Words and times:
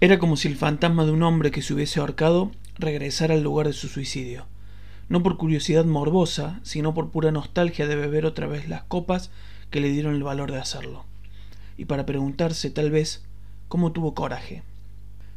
Era 0.00 0.20
como 0.20 0.36
si 0.36 0.46
el 0.46 0.54
fantasma 0.54 1.04
de 1.04 1.10
un 1.10 1.24
hombre 1.24 1.50
que 1.50 1.60
se 1.60 1.74
hubiese 1.74 1.98
ahorcado 1.98 2.52
regresara 2.78 3.34
al 3.34 3.42
lugar 3.42 3.66
de 3.66 3.72
su 3.72 3.88
suicidio, 3.88 4.46
no 5.08 5.24
por 5.24 5.36
curiosidad 5.36 5.84
morbosa, 5.84 6.60
sino 6.62 6.94
por 6.94 7.10
pura 7.10 7.32
nostalgia 7.32 7.88
de 7.88 7.96
beber 7.96 8.24
otra 8.24 8.46
vez 8.46 8.68
las 8.68 8.84
copas 8.84 9.32
que 9.70 9.80
le 9.80 9.88
dieron 9.88 10.14
el 10.14 10.22
valor 10.22 10.52
de 10.52 10.60
hacerlo, 10.60 11.04
y 11.76 11.86
para 11.86 12.06
preguntarse 12.06 12.70
tal 12.70 12.92
vez 12.92 13.24
cómo 13.66 13.90
tuvo 13.90 14.14
coraje, 14.14 14.62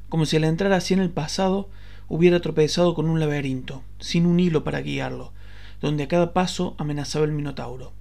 como 0.10 0.28
si 0.28 0.38
al 0.38 0.44
entrar 0.44 0.74
así 0.74 0.94
en 0.94 1.00
el 1.00 1.10
pasado 1.10 1.68
hubiera 2.08 2.40
tropezado 2.40 2.94
con 2.94 3.10
un 3.10 3.20
laberinto, 3.20 3.82
sin 4.00 4.28
un 4.28 4.40
hilo 4.40 4.64
para 4.64 4.82
guiarlo, 4.82 5.34
donde 5.82 6.04
a 6.04 6.08
cada 6.08 6.34
paso 6.34 6.76
amenazaba 6.78 7.26
el 7.26 7.32
Minotauro. 7.32 7.94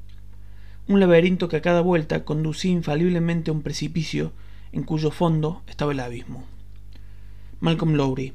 Un 0.89 1.01
laberinto 1.01 1.49
que 1.49 1.57
a 1.57 1.63
cada 1.63 1.81
vuelta 1.81 2.27
conducía 2.27 2.71
infaliblemente 2.71 3.51
a 3.51 3.55
un 3.55 3.63
precipicio 3.63 4.33
en 4.73 4.82
cuyo 4.82 5.11
fondo 5.11 5.62
estaba 5.66 5.93
el 5.93 6.00
abismo. 6.00 6.45
Malcolm 7.61 7.95
Lowry, 7.95 8.35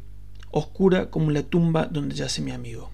oscura 0.52 1.10
como 1.10 1.32
la 1.32 1.44
tumba 1.44 1.86
donde 1.86 2.16
yace 2.16 2.41
mi 2.41 2.52
amigo. 2.52 2.90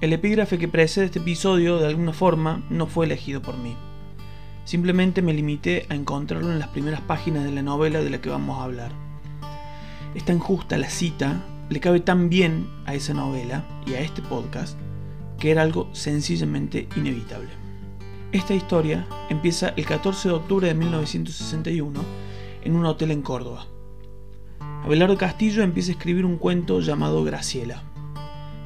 El 0.00 0.12
epígrafe 0.12 0.58
que 0.58 0.68
precede 0.68 1.06
este 1.06 1.20
episodio 1.20 1.78
de 1.78 1.86
alguna 1.86 2.12
forma 2.12 2.64
no 2.70 2.86
fue 2.86 3.06
elegido 3.06 3.40
por 3.40 3.56
mí. 3.56 3.76
Simplemente 4.64 5.22
me 5.22 5.32
limité 5.32 5.86
a 5.88 5.94
encontrarlo 5.94 6.50
en 6.52 6.58
las 6.58 6.68
primeras 6.68 7.00
páginas 7.02 7.44
de 7.44 7.52
la 7.52 7.62
novela 7.62 8.00
de 8.00 8.10
la 8.10 8.20
que 8.20 8.30
vamos 8.30 8.58
a 8.58 8.64
hablar. 8.64 8.92
Es 10.14 10.24
tan 10.24 10.38
justa 10.38 10.76
la 10.76 10.90
cita 10.90 11.42
le 11.72 11.80
cabe 11.80 12.00
tan 12.00 12.28
bien 12.28 12.68
a 12.84 12.94
esa 12.94 13.14
novela 13.14 13.64
y 13.86 13.94
a 13.94 14.00
este 14.00 14.20
podcast 14.20 14.78
que 15.38 15.50
era 15.50 15.62
algo 15.62 15.88
sencillamente 15.92 16.86
inevitable. 16.96 17.61
Esta 18.32 18.54
historia 18.54 19.06
empieza 19.28 19.74
el 19.76 19.84
14 19.84 20.28
de 20.28 20.34
octubre 20.34 20.66
de 20.66 20.72
1961 20.72 22.00
en 22.62 22.74
un 22.74 22.86
hotel 22.86 23.10
en 23.10 23.20
Córdoba. 23.20 23.66
Abelardo 24.82 25.18
Castillo 25.18 25.62
empieza 25.62 25.90
a 25.90 25.96
escribir 25.96 26.24
un 26.24 26.38
cuento 26.38 26.80
llamado 26.80 27.24
Graciela. 27.24 27.82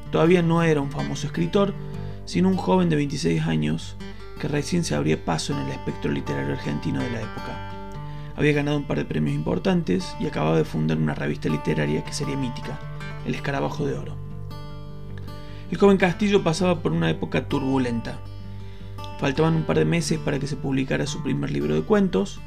Todavía 0.09 0.41
no 0.41 0.63
era 0.63 0.79
un 0.79 0.89
famoso 0.89 1.27
escritor, 1.27 1.73
sino 2.23 2.47
un 2.47 2.55
joven 2.55 2.87
de 2.87 2.95
26 2.95 3.41
años 3.41 3.97
que 4.39 4.47
recién 4.47 4.85
se 4.85 4.95
abría 4.95 5.25
paso 5.25 5.51
en 5.51 5.59
el 5.59 5.73
espectro 5.73 6.13
literario 6.13 6.53
argentino 6.53 7.03
de 7.03 7.11
la 7.11 7.21
época. 7.23 7.91
Había 8.37 8.53
ganado 8.53 8.77
un 8.77 8.87
par 8.87 8.99
de 8.99 9.03
premios 9.03 9.35
importantes 9.35 10.15
y 10.21 10.27
acababa 10.27 10.55
de 10.55 10.63
fundar 10.63 10.97
una 10.97 11.13
revista 11.13 11.49
literaria 11.49 12.05
que 12.05 12.13
sería 12.13 12.37
mítica, 12.37 12.79
el 13.25 13.35
escarabajo 13.35 13.85
de 13.85 13.97
oro. 13.97 14.15
El 15.69 15.77
joven 15.77 15.97
Castillo 15.97 16.41
pasaba 16.41 16.81
por 16.81 16.93
una 16.93 17.09
época 17.09 17.49
turbulenta. 17.49 18.17
Faltaban 19.19 19.55
un 19.55 19.63
par 19.63 19.79
de 19.79 19.85
meses 19.85 20.19
para 20.19 20.37
que 20.37 20.47
se 20.47 20.55
publicara 20.55 21.07
su 21.07 21.23
primer 21.23 21.51
libro 21.51 21.73
de 21.73 21.81
cuentos. 21.81 22.39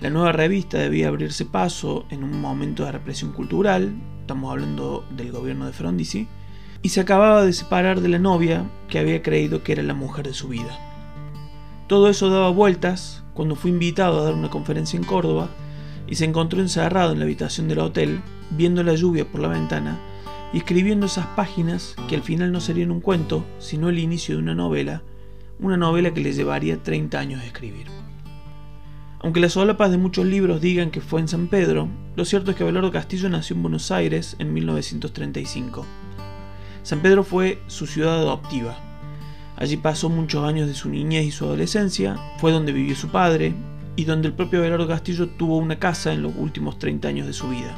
La 0.00 0.10
nueva 0.10 0.32
revista 0.32 0.78
debía 0.78 1.08
abrirse 1.08 1.44
paso 1.44 2.06
en 2.08 2.24
un 2.24 2.40
momento 2.40 2.84
de 2.84 2.92
represión 2.92 3.32
cultural, 3.32 3.94
estamos 4.20 4.50
hablando 4.50 5.04
del 5.10 5.32
gobierno 5.32 5.66
de 5.66 5.72
Frondizi, 5.72 6.28
y 6.82 6.90
se 6.90 7.00
acababa 7.00 7.44
de 7.44 7.52
separar 7.52 8.00
de 8.00 8.08
la 8.08 8.18
novia 8.18 8.70
que 8.88 8.98
había 8.98 9.22
creído 9.22 9.62
que 9.62 9.72
era 9.72 9.82
la 9.82 9.94
mujer 9.94 10.26
de 10.26 10.34
su 10.34 10.48
vida. 10.48 10.78
Todo 11.88 12.08
eso 12.08 12.30
daba 12.30 12.50
vueltas 12.50 13.24
cuando 13.34 13.56
fue 13.56 13.70
invitado 13.70 14.20
a 14.20 14.24
dar 14.24 14.34
una 14.34 14.50
conferencia 14.50 14.96
en 14.96 15.04
Córdoba 15.04 15.50
y 16.06 16.14
se 16.14 16.24
encontró 16.24 16.60
encerrado 16.60 17.12
en 17.12 17.18
la 17.18 17.24
habitación 17.24 17.68
del 17.68 17.80
hotel, 17.80 18.20
viendo 18.50 18.82
la 18.82 18.94
lluvia 18.94 19.30
por 19.30 19.40
la 19.40 19.48
ventana 19.48 19.98
y 20.52 20.58
escribiendo 20.58 21.06
esas 21.06 21.26
páginas 21.28 21.94
que 22.08 22.16
al 22.16 22.22
final 22.22 22.52
no 22.52 22.60
serían 22.60 22.90
un 22.90 23.00
cuento, 23.00 23.44
sino 23.58 23.88
el 23.88 23.98
inicio 23.98 24.36
de 24.36 24.42
una 24.42 24.54
novela, 24.54 25.02
una 25.60 25.76
novela 25.76 26.12
que 26.14 26.20
le 26.20 26.32
llevaría 26.32 26.82
30 26.82 27.18
años 27.18 27.42
escribir. 27.42 27.86
Aunque 29.20 29.40
las 29.40 29.52
solapas 29.52 29.90
de 29.90 29.98
muchos 29.98 30.26
libros 30.26 30.60
digan 30.60 30.90
que 30.90 31.00
fue 31.00 31.20
en 31.20 31.28
San 31.28 31.48
Pedro, 31.48 31.88
lo 32.16 32.24
cierto 32.24 32.50
es 32.50 32.56
que 32.56 32.62
Abelardo 32.62 32.92
Castillo 32.92 33.28
nació 33.28 33.56
en 33.56 33.62
Buenos 33.62 33.90
Aires 33.90 34.36
en 34.38 34.52
1935. 34.52 35.84
San 36.82 37.00
Pedro 37.00 37.24
fue 37.24 37.60
su 37.66 37.86
ciudad 37.86 38.18
adoptiva. 38.18 38.76
Allí 39.56 39.76
pasó 39.76 40.08
muchos 40.08 40.44
años 40.44 40.68
de 40.68 40.74
su 40.74 40.88
niñez 40.88 41.26
y 41.26 41.30
su 41.32 41.44
adolescencia, 41.44 42.16
fue 42.38 42.52
donde 42.52 42.72
vivió 42.72 42.94
su 42.94 43.08
padre 43.08 43.54
y 43.96 44.04
donde 44.04 44.28
el 44.28 44.34
propio 44.34 44.60
Abelardo 44.60 44.86
Castillo 44.86 45.28
tuvo 45.28 45.58
una 45.58 45.78
casa 45.78 46.12
en 46.12 46.22
los 46.22 46.32
últimos 46.36 46.78
30 46.78 47.08
años 47.08 47.26
de 47.26 47.32
su 47.32 47.48
vida 47.48 47.76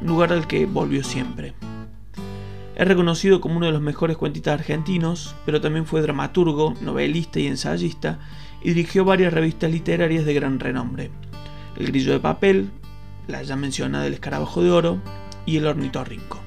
lugar 0.00 0.32
al 0.32 0.46
que 0.46 0.66
volvió 0.66 1.02
siempre. 1.02 1.54
Es 2.78 2.86
reconocido 2.86 3.40
como 3.40 3.56
uno 3.56 3.66
de 3.66 3.72
los 3.72 3.82
mejores 3.82 4.16
cuentistas 4.16 4.54
argentinos, 4.54 5.34
pero 5.44 5.60
también 5.60 5.84
fue 5.84 6.00
dramaturgo, 6.00 6.74
novelista 6.80 7.40
y 7.40 7.48
ensayista, 7.48 8.20
y 8.62 8.68
dirigió 8.68 9.04
varias 9.04 9.32
revistas 9.32 9.72
literarias 9.72 10.24
de 10.24 10.32
gran 10.32 10.60
renombre. 10.60 11.10
El 11.76 11.88
Grillo 11.88 12.12
de 12.12 12.20
Papel, 12.20 12.70
la 13.26 13.42
ya 13.42 13.56
mencionada 13.56 14.06
El 14.06 14.14
Escarabajo 14.14 14.62
de 14.62 14.70
Oro 14.70 15.02
y 15.44 15.56
El 15.56 15.66
Ornitorrinco. 15.66 16.38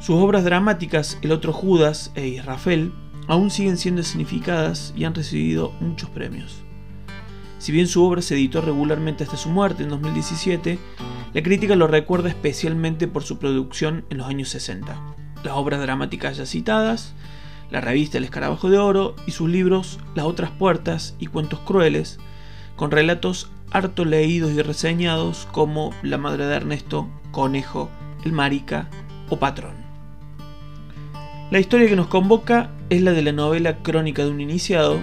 Sus 0.00 0.16
obras 0.16 0.42
dramáticas 0.42 1.18
El 1.22 1.30
Otro 1.30 1.52
Judas 1.52 2.10
e 2.16 2.26
Israfel 2.26 2.92
aún 3.28 3.52
siguen 3.52 3.76
siendo 3.76 4.02
significadas 4.02 4.92
y 4.96 5.04
han 5.04 5.14
recibido 5.14 5.70
muchos 5.80 6.10
premios. 6.10 6.65
Si 7.58 7.72
bien 7.72 7.88
su 7.88 8.04
obra 8.04 8.22
se 8.22 8.34
editó 8.34 8.60
regularmente 8.60 9.24
hasta 9.24 9.36
su 9.36 9.48
muerte 9.48 9.82
en 9.82 9.88
2017, 9.88 10.78
la 11.32 11.42
crítica 11.42 11.74
lo 11.76 11.86
recuerda 11.86 12.28
especialmente 12.28 13.08
por 13.08 13.22
su 13.22 13.38
producción 13.38 14.04
en 14.10 14.18
los 14.18 14.26
años 14.26 14.48
60. 14.50 14.96
Las 15.42 15.54
obras 15.54 15.80
dramáticas 15.80 16.36
ya 16.36 16.46
citadas, 16.46 17.14
la 17.70 17.80
revista 17.80 18.18
El 18.18 18.24
Escarabajo 18.24 18.70
de 18.70 18.78
Oro 18.78 19.16
y 19.26 19.32
sus 19.32 19.48
libros 19.48 19.98
Las 20.14 20.26
otras 20.26 20.50
puertas 20.50 21.14
y 21.18 21.26
Cuentos 21.26 21.60
Crueles, 21.60 22.18
con 22.76 22.90
relatos 22.90 23.50
harto 23.70 24.04
leídos 24.04 24.52
y 24.52 24.62
reseñados 24.62 25.48
como 25.52 25.92
La 26.02 26.18
Madre 26.18 26.46
de 26.46 26.56
Ernesto, 26.56 27.08
Conejo, 27.30 27.90
El 28.24 28.32
Marica 28.32 28.88
o 29.30 29.38
Patrón. 29.38 29.74
La 31.50 31.58
historia 31.58 31.88
que 31.88 31.96
nos 31.96 32.08
convoca 32.08 32.70
es 32.90 33.02
la 33.02 33.12
de 33.12 33.22
la 33.22 33.32
novela 33.32 33.78
Crónica 33.78 34.24
de 34.24 34.30
un 34.30 34.40
Iniciado, 34.40 35.00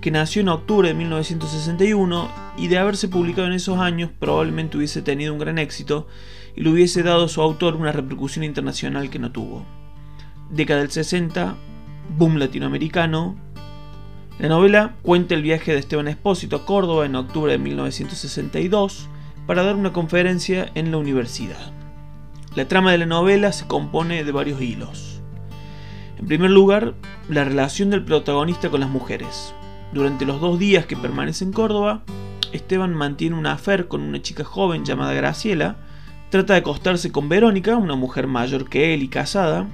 que 0.00 0.10
nació 0.10 0.42
en 0.42 0.48
octubre 0.48 0.88
de 0.88 0.94
1961 0.94 2.30
y 2.56 2.68
de 2.68 2.78
haberse 2.78 3.08
publicado 3.08 3.46
en 3.46 3.54
esos 3.54 3.78
años 3.78 4.10
probablemente 4.18 4.76
hubiese 4.76 5.02
tenido 5.02 5.32
un 5.32 5.38
gran 5.38 5.58
éxito 5.58 6.06
y 6.54 6.62
le 6.62 6.70
hubiese 6.70 7.02
dado 7.02 7.24
a 7.24 7.28
su 7.28 7.42
autor 7.42 7.76
una 7.76 7.92
repercusión 7.92 8.44
internacional 8.44 9.10
que 9.10 9.18
no 9.18 9.32
tuvo. 9.32 9.64
Década 10.50 10.80
del 10.80 10.90
60, 10.90 11.56
boom 12.16 12.38
latinoamericano. 12.38 13.36
La 14.38 14.48
novela 14.48 14.94
cuenta 15.02 15.34
el 15.34 15.42
viaje 15.42 15.72
de 15.72 15.78
Esteban 15.78 16.08
Espósito 16.08 16.56
a 16.56 16.66
Córdoba 16.66 17.06
en 17.06 17.16
octubre 17.16 17.52
de 17.52 17.58
1962 17.58 19.08
para 19.46 19.62
dar 19.62 19.76
una 19.76 19.92
conferencia 19.92 20.70
en 20.74 20.90
la 20.90 20.98
universidad. 20.98 21.72
La 22.54 22.68
trama 22.68 22.92
de 22.92 22.98
la 22.98 23.06
novela 23.06 23.52
se 23.52 23.66
compone 23.66 24.24
de 24.24 24.32
varios 24.32 24.60
hilos. 24.60 25.20
En 26.18 26.26
primer 26.26 26.50
lugar, 26.50 26.94
la 27.28 27.44
relación 27.44 27.90
del 27.90 28.04
protagonista 28.04 28.70
con 28.70 28.80
las 28.80 28.88
mujeres, 28.88 29.54
durante 29.92 30.26
los 30.26 30.40
dos 30.40 30.58
días 30.58 30.86
que 30.86 30.96
permanece 30.96 31.44
en 31.44 31.52
Córdoba, 31.52 32.02
Esteban 32.52 32.94
mantiene 32.94 33.36
una 33.36 33.52
afer 33.52 33.88
con 33.88 34.02
una 34.02 34.22
chica 34.22 34.44
joven 34.44 34.84
llamada 34.84 35.14
Graciela, 35.14 35.76
trata 36.30 36.54
de 36.54 36.60
acostarse 36.60 37.12
con 37.12 37.28
Verónica, 37.28 37.76
una 37.76 37.94
mujer 37.94 38.26
mayor 38.26 38.68
que 38.68 38.94
él 38.94 39.02
y 39.02 39.08
casada, 39.08 39.66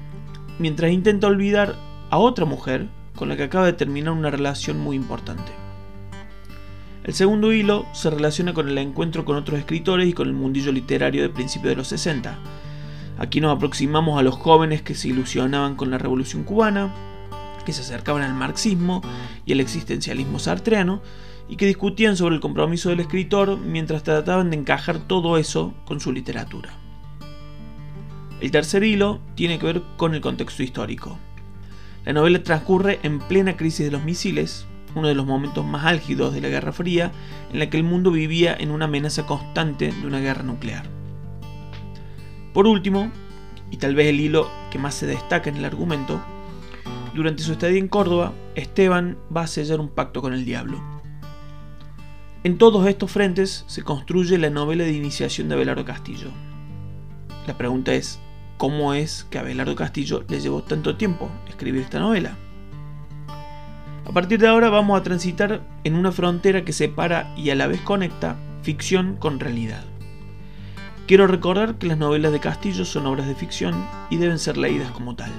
mientras 0.58 0.92
intenta 0.92 1.26
olvidar 1.26 1.76
a 2.10 2.18
otra 2.18 2.44
mujer 2.44 2.88
con 3.14 3.28
la 3.28 3.36
que 3.36 3.44
acaba 3.44 3.66
de 3.66 3.72
terminar 3.72 4.12
una 4.12 4.30
relación 4.30 4.78
muy 4.78 4.96
importante. 4.96 5.52
El 7.04 7.14
segundo 7.14 7.52
hilo 7.52 7.84
se 7.92 8.10
relaciona 8.10 8.54
con 8.54 8.68
el 8.68 8.78
encuentro 8.78 9.24
con 9.24 9.36
otros 9.36 9.58
escritores 9.58 10.08
y 10.08 10.12
con 10.12 10.28
el 10.28 10.34
mundillo 10.34 10.70
literario 10.70 11.22
de 11.22 11.30
principios 11.30 11.70
de 11.70 11.76
los 11.76 11.88
60. 11.88 12.38
Aquí 13.18 13.40
nos 13.40 13.56
aproximamos 13.56 14.18
a 14.18 14.22
los 14.22 14.36
jóvenes 14.36 14.82
que 14.82 14.94
se 14.94 15.08
ilusionaban 15.08 15.74
con 15.74 15.90
la 15.90 15.98
revolución 15.98 16.44
cubana, 16.44 16.94
que 17.62 17.72
se 17.72 17.82
acercaban 17.82 18.22
al 18.22 18.34
marxismo 18.34 19.02
y 19.46 19.52
el 19.52 19.60
existencialismo 19.60 20.38
sartreano, 20.38 21.02
y 21.48 21.56
que 21.56 21.66
discutían 21.66 22.16
sobre 22.16 22.34
el 22.34 22.40
compromiso 22.40 22.88
del 22.88 23.00
escritor 23.00 23.58
mientras 23.58 24.02
trataban 24.02 24.50
de 24.50 24.56
encajar 24.56 24.98
todo 24.98 25.36
eso 25.36 25.74
con 25.84 26.00
su 26.00 26.12
literatura. 26.12 26.70
El 28.40 28.50
tercer 28.50 28.82
hilo 28.84 29.20
tiene 29.34 29.58
que 29.58 29.66
ver 29.66 29.82
con 29.96 30.14
el 30.14 30.20
contexto 30.20 30.62
histórico. 30.62 31.18
La 32.04 32.12
novela 32.12 32.42
transcurre 32.42 32.98
en 33.02 33.20
plena 33.20 33.56
crisis 33.56 33.86
de 33.86 33.92
los 33.92 34.02
misiles, 34.02 34.66
uno 34.94 35.08
de 35.08 35.14
los 35.14 35.26
momentos 35.26 35.64
más 35.64 35.84
álgidos 35.84 36.34
de 36.34 36.40
la 36.40 36.48
Guerra 36.48 36.72
Fría, 36.72 37.12
en 37.52 37.58
la 37.58 37.70
que 37.70 37.76
el 37.76 37.84
mundo 37.84 38.10
vivía 38.10 38.56
en 38.58 38.70
una 38.70 38.86
amenaza 38.86 39.26
constante 39.26 39.92
de 39.92 40.06
una 40.06 40.20
guerra 40.20 40.42
nuclear. 40.42 40.86
Por 42.52 42.66
último, 42.66 43.10
y 43.70 43.76
tal 43.76 43.94
vez 43.94 44.08
el 44.08 44.20
hilo 44.20 44.50
que 44.70 44.78
más 44.78 44.94
se 44.94 45.06
destaca 45.06 45.48
en 45.48 45.56
el 45.56 45.64
argumento, 45.64 46.20
durante 47.14 47.42
su 47.42 47.52
estadía 47.52 47.78
en 47.78 47.88
Córdoba, 47.88 48.32
Esteban 48.54 49.18
va 49.34 49.42
a 49.42 49.46
sellar 49.46 49.80
un 49.80 49.88
pacto 49.88 50.22
con 50.22 50.32
el 50.32 50.44
diablo. 50.44 50.80
En 52.44 52.58
todos 52.58 52.86
estos 52.86 53.10
frentes 53.10 53.64
se 53.68 53.82
construye 53.82 54.38
la 54.38 54.50
novela 54.50 54.84
de 54.84 54.92
iniciación 54.92 55.48
de 55.48 55.54
Abelardo 55.54 55.84
Castillo. 55.84 56.30
La 57.46 57.56
pregunta 57.56 57.92
es, 57.92 58.18
¿cómo 58.56 58.94
es 58.94 59.26
que 59.30 59.38
a 59.38 59.42
Abelardo 59.42 59.76
Castillo 59.76 60.24
le 60.28 60.40
llevó 60.40 60.62
tanto 60.62 60.96
tiempo 60.96 61.30
escribir 61.48 61.82
esta 61.82 62.00
novela? 62.00 62.36
A 64.04 64.10
partir 64.12 64.40
de 64.40 64.48
ahora 64.48 64.70
vamos 64.70 64.98
a 64.98 65.02
transitar 65.04 65.60
en 65.84 65.94
una 65.94 66.10
frontera 66.10 66.64
que 66.64 66.72
separa 66.72 67.32
y 67.36 67.50
a 67.50 67.54
la 67.54 67.66
vez 67.66 67.80
conecta 67.82 68.36
ficción 68.62 69.16
con 69.16 69.38
realidad. 69.38 69.84
Quiero 71.06 71.26
recordar 71.26 71.76
que 71.76 71.86
las 71.86 71.98
novelas 71.98 72.32
de 72.32 72.40
Castillo 72.40 72.84
son 72.84 73.06
obras 73.06 73.28
de 73.28 73.34
ficción 73.34 73.86
y 74.10 74.16
deben 74.16 74.38
ser 74.38 74.56
leídas 74.56 74.90
como 74.92 75.14
tal. 75.14 75.30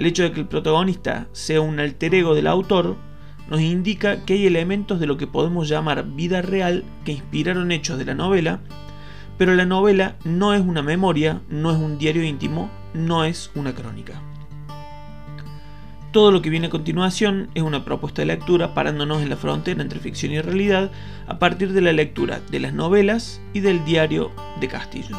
El 0.00 0.06
hecho 0.06 0.22
de 0.22 0.32
que 0.32 0.40
el 0.40 0.48
protagonista 0.48 1.28
sea 1.32 1.60
un 1.60 1.78
alter 1.78 2.14
ego 2.14 2.34
del 2.34 2.46
autor 2.46 2.96
nos 3.50 3.60
indica 3.60 4.24
que 4.24 4.32
hay 4.32 4.46
elementos 4.46 4.98
de 4.98 5.06
lo 5.06 5.18
que 5.18 5.26
podemos 5.26 5.68
llamar 5.68 6.06
vida 6.06 6.40
real 6.40 6.84
que 7.04 7.12
inspiraron 7.12 7.70
hechos 7.70 7.98
de 7.98 8.06
la 8.06 8.14
novela, 8.14 8.60
pero 9.36 9.54
la 9.54 9.66
novela 9.66 10.16
no 10.24 10.54
es 10.54 10.62
una 10.62 10.80
memoria, 10.80 11.42
no 11.50 11.70
es 11.70 11.76
un 11.76 11.98
diario 11.98 12.24
íntimo, 12.24 12.70
no 12.94 13.26
es 13.26 13.50
una 13.54 13.74
crónica. 13.74 14.22
Todo 16.12 16.30
lo 16.30 16.40
que 16.40 16.48
viene 16.48 16.68
a 16.68 16.70
continuación 16.70 17.50
es 17.54 17.62
una 17.62 17.84
propuesta 17.84 18.22
de 18.22 18.26
lectura 18.26 18.72
parándonos 18.72 19.20
en 19.20 19.28
la 19.28 19.36
frontera 19.36 19.82
entre 19.82 20.00
ficción 20.00 20.32
y 20.32 20.40
realidad 20.40 20.90
a 21.26 21.38
partir 21.38 21.74
de 21.74 21.82
la 21.82 21.92
lectura 21.92 22.40
de 22.50 22.60
las 22.60 22.72
novelas 22.72 23.42
y 23.52 23.60
del 23.60 23.84
diario 23.84 24.30
de 24.62 24.68
Castillo. 24.68 25.18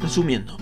Resumiendo, 0.00 0.56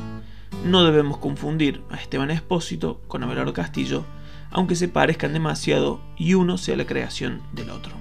no 0.64 0.84
debemos 0.84 1.18
confundir 1.18 1.82
a 1.90 1.96
Esteban 1.96 2.30
Espósito 2.30 3.00
con 3.08 3.22
Abelardo 3.22 3.52
Castillo, 3.52 4.04
aunque 4.50 4.76
se 4.76 4.88
parezcan 4.88 5.32
demasiado 5.32 6.00
y 6.16 6.34
uno 6.34 6.58
sea 6.58 6.76
la 6.76 6.86
creación 6.86 7.40
del 7.52 7.70
otro. 7.70 7.92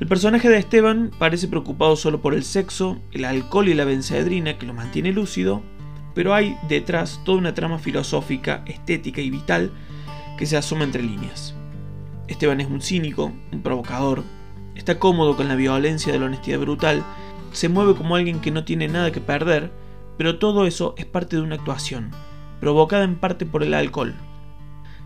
El 0.00 0.08
personaje 0.08 0.48
de 0.48 0.58
Esteban 0.58 1.12
parece 1.18 1.46
preocupado 1.46 1.94
solo 1.94 2.20
por 2.20 2.34
el 2.34 2.42
sexo, 2.42 2.98
el 3.12 3.24
alcohol 3.24 3.68
y 3.68 3.74
la 3.74 3.84
benzedrina 3.84 4.58
que 4.58 4.66
lo 4.66 4.74
mantiene 4.74 5.12
lúcido, 5.12 5.62
pero 6.14 6.34
hay 6.34 6.56
detrás 6.68 7.20
toda 7.24 7.38
una 7.38 7.54
trama 7.54 7.78
filosófica, 7.78 8.64
estética 8.66 9.20
y 9.20 9.30
vital 9.30 9.70
que 10.36 10.46
se 10.46 10.56
asoma 10.56 10.84
entre 10.84 11.02
líneas. 11.02 11.54
Esteban 12.26 12.60
es 12.60 12.66
un 12.66 12.80
cínico, 12.80 13.32
un 13.52 13.62
provocador, 13.62 14.24
está 14.74 14.98
cómodo 14.98 15.36
con 15.36 15.46
la 15.46 15.54
violencia 15.54 16.12
de 16.12 16.18
la 16.18 16.26
honestidad 16.26 16.58
brutal, 16.58 17.04
se 17.52 17.68
mueve 17.68 17.94
como 17.94 18.16
alguien 18.16 18.40
que 18.40 18.50
no 18.50 18.64
tiene 18.64 18.88
nada 18.88 19.12
que 19.12 19.20
perder, 19.20 19.70
pero 20.16 20.38
todo 20.38 20.66
eso 20.66 20.94
es 20.96 21.06
parte 21.06 21.36
de 21.36 21.42
una 21.42 21.56
actuación, 21.56 22.10
provocada 22.60 23.04
en 23.04 23.16
parte 23.16 23.46
por 23.46 23.62
el 23.62 23.74
alcohol. 23.74 24.14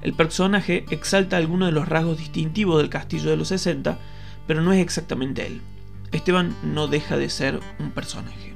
El 0.01 0.13
personaje 0.15 0.85
exalta 0.91 1.37
algunos 1.37 1.69
de 1.69 1.73
los 1.73 1.89
rasgos 1.89 2.19
distintivos 2.19 2.79
del 2.79 2.91
castillo 2.91 3.31
de 3.31 3.37
los 3.37 3.49
60, 3.49 3.99
pero 4.47 4.63
no 4.63 4.73
es 4.73 4.81
exactamente 4.81 5.47
él. 5.47 5.61
Esteban 6.13 6.55
no 6.63 6.87
deja 6.87 7.17
de 7.17 7.29
ser 7.29 7.61
un 7.79 7.91
personaje. 7.91 8.55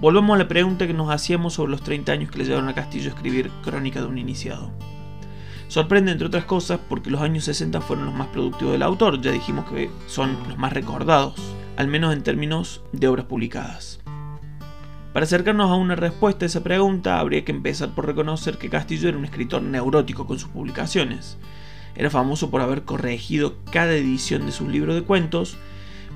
Volvemos 0.00 0.34
a 0.34 0.38
la 0.38 0.48
pregunta 0.48 0.86
que 0.86 0.94
nos 0.94 1.10
hacíamos 1.10 1.54
sobre 1.54 1.72
los 1.72 1.82
30 1.82 2.12
años 2.12 2.30
que 2.30 2.38
le 2.38 2.44
llevaron 2.44 2.68
a 2.68 2.74
Castillo 2.74 3.10
a 3.10 3.14
escribir 3.14 3.50
Crónica 3.62 4.00
de 4.00 4.06
un 4.06 4.18
iniciado. 4.18 4.72
Sorprende 5.68 6.10
entre 6.10 6.26
otras 6.26 6.46
cosas 6.46 6.80
porque 6.88 7.10
los 7.10 7.20
años 7.20 7.44
60 7.44 7.80
fueron 7.82 8.06
los 8.06 8.14
más 8.14 8.28
productivos 8.28 8.72
del 8.72 8.82
autor, 8.82 9.20
ya 9.20 9.30
dijimos 9.30 9.70
que 9.70 9.90
son 10.06 10.36
los 10.48 10.58
más 10.58 10.72
recordados, 10.72 11.34
al 11.76 11.86
menos 11.86 12.12
en 12.12 12.22
términos 12.22 12.82
de 12.92 13.08
obras 13.08 13.26
publicadas. 13.26 13.99
Para 15.12 15.24
acercarnos 15.24 15.70
a 15.70 15.74
una 15.74 15.96
respuesta 15.96 16.44
a 16.44 16.46
esa 16.46 16.62
pregunta, 16.62 17.18
habría 17.18 17.44
que 17.44 17.50
empezar 17.50 17.90
por 17.96 18.06
reconocer 18.06 18.58
que 18.58 18.70
Castillo 18.70 19.08
era 19.08 19.18
un 19.18 19.24
escritor 19.24 19.60
neurótico 19.60 20.24
con 20.24 20.38
sus 20.38 20.50
publicaciones. 20.50 21.36
Era 21.96 22.10
famoso 22.10 22.48
por 22.48 22.60
haber 22.60 22.82
corregido 22.82 23.56
cada 23.72 23.92
edición 23.92 24.46
de 24.46 24.52
sus 24.52 24.68
libros 24.68 24.94
de 24.94 25.02
cuentos, 25.02 25.58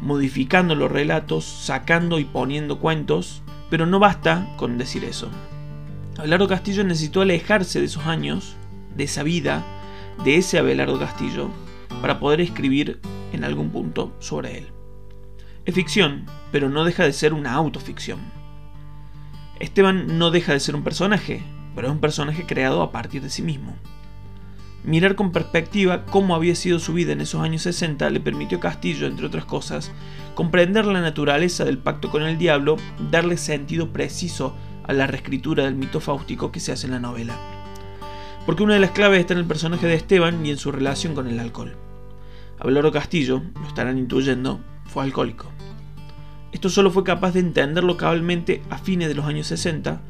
modificando 0.01 0.77
los 0.77 0.93
relatos, 0.93 1.45
sacando 1.45 2.21
y 2.21 2.25
poniendo 2.25 2.79
cuentos, 2.79 3.43
pero 3.69 3.85
no 3.85 3.99
basta 3.99 4.49
con 4.57 4.79
decir 4.79 5.03
eso. 5.03 5.29
Abelardo 6.17 6.47
Castillo 6.47 6.85
necesitó 6.85 7.21
alejarse 7.21 7.81
de 7.81 7.87
esos 7.87 8.07
años, 8.07 8.55
de 8.97 9.05
esa 9.05 9.25
vida, 9.25 9.65
de 10.25 10.37
ese 10.37 10.61
Abelardo 10.61 11.01
Castillo, 11.01 11.51
para 12.01 12.21
poder 12.21 12.41
escribir 12.41 13.01
en 13.33 13.43
algún 13.43 13.71
punto 13.71 14.15
sobre 14.21 14.59
él. 14.59 14.69
Es 15.65 15.75
ficción, 15.75 16.27
pero 16.53 16.69
no 16.69 16.85
deja 16.85 17.03
de 17.03 17.13
ser 17.13 17.35
una 17.35 17.55
autoficción. 17.55 18.44
Esteban 19.61 20.19
no 20.19 20.31
deja 20.31 20.53
de 20.53 20.61
ser 20.61 20.75
un 20.75 20.83
personaje, 20.83 21.43
pero 21.75 21.87
es 21.87 21.93
un 21.93 22.01
personaje 22.01 22.45
creado 22.45 22.83
a 22.83 22.91
partir 22.91 23.23
de 23.23 23.31
sí 23.31 23.43
mismo. 23.43 23.75
Mirar 24.85 25.15
con 25.15 25.33
perspectiva 25.33 26.05
cómo 26.05 26.35
había 26.35 26.55
sido 26.55 26.79
su 26.79 26.93
vida 26.93 27.13
en 27.13 27.21
esos 27.21 27.41
años 27.41 27.63
60 27.63 28.11
le 28.11 28.21
permitió 28.21 28.59
a 28.59 28.61
Castillo, 28.61 29.07
entre 29.07 29.27
otras 29.27 29.45
cosas, 29.47 29.93
comprender 30.35 30.85
la 30.85 31.01
naturaleza 31.01 31.65
del 31.65 31.79
pacto 31.79 32.11
con 32.11 32.23
el 32.23 32.37
diablo, 32.37 32.77
darle 33.11 33.39
sentido 33.39 33.93
preciso 33.93 34.55
a 34.87 34.93
la 34.93 35.07
reescritura 35.07 35.65
del 35.65 35.75
mito 35.75 36.01
fáustico 36.01 36.53
que 36.53 36.61
se 36.61 36.73
hace 36.73 36.87
en 36.87 36.93
la 36.93 36.99
novela. 36.99 37.39
Porque 38.45 38.63
una 38.63 38.75
de 38.75 38.81
las 38.81 38.91
claves 38.91 39.21
está 39.21 39.33
en 39.33 39.41
el 39.41 39.47
personaje 39.47 39.87
de 39.87 39.95
Esteban 39.95 40.45
y 40.45 40.51
en 40.51 40.59
su 40.59 40.71
relación 40.71 41.15
con 41.15 41.29
el 41.29 41.41
alcohol. 41.41 41.77
Abelardo 42.59 42.93
Castillo, 42.93 43.43
lo 43.55 43.67
estarán 43.67 43.97
intuyendo, 43.99 44.61
fue 44.85 45.05
alcohólico. 45.05 45.51
Esto 46.55 46.71
solo 46.71 46.93
fue 46.93 47.03
capaz 47.03 47.33
de 47.33 47.41
entenderlo 47.41 47.97
cabalmente 47.97 48.63
a 48.71 48.79
fines 48.79 49.09
de 49.09 49.17
los 49.17 49.27
años 49.27 49.49
60, 49.49 50.01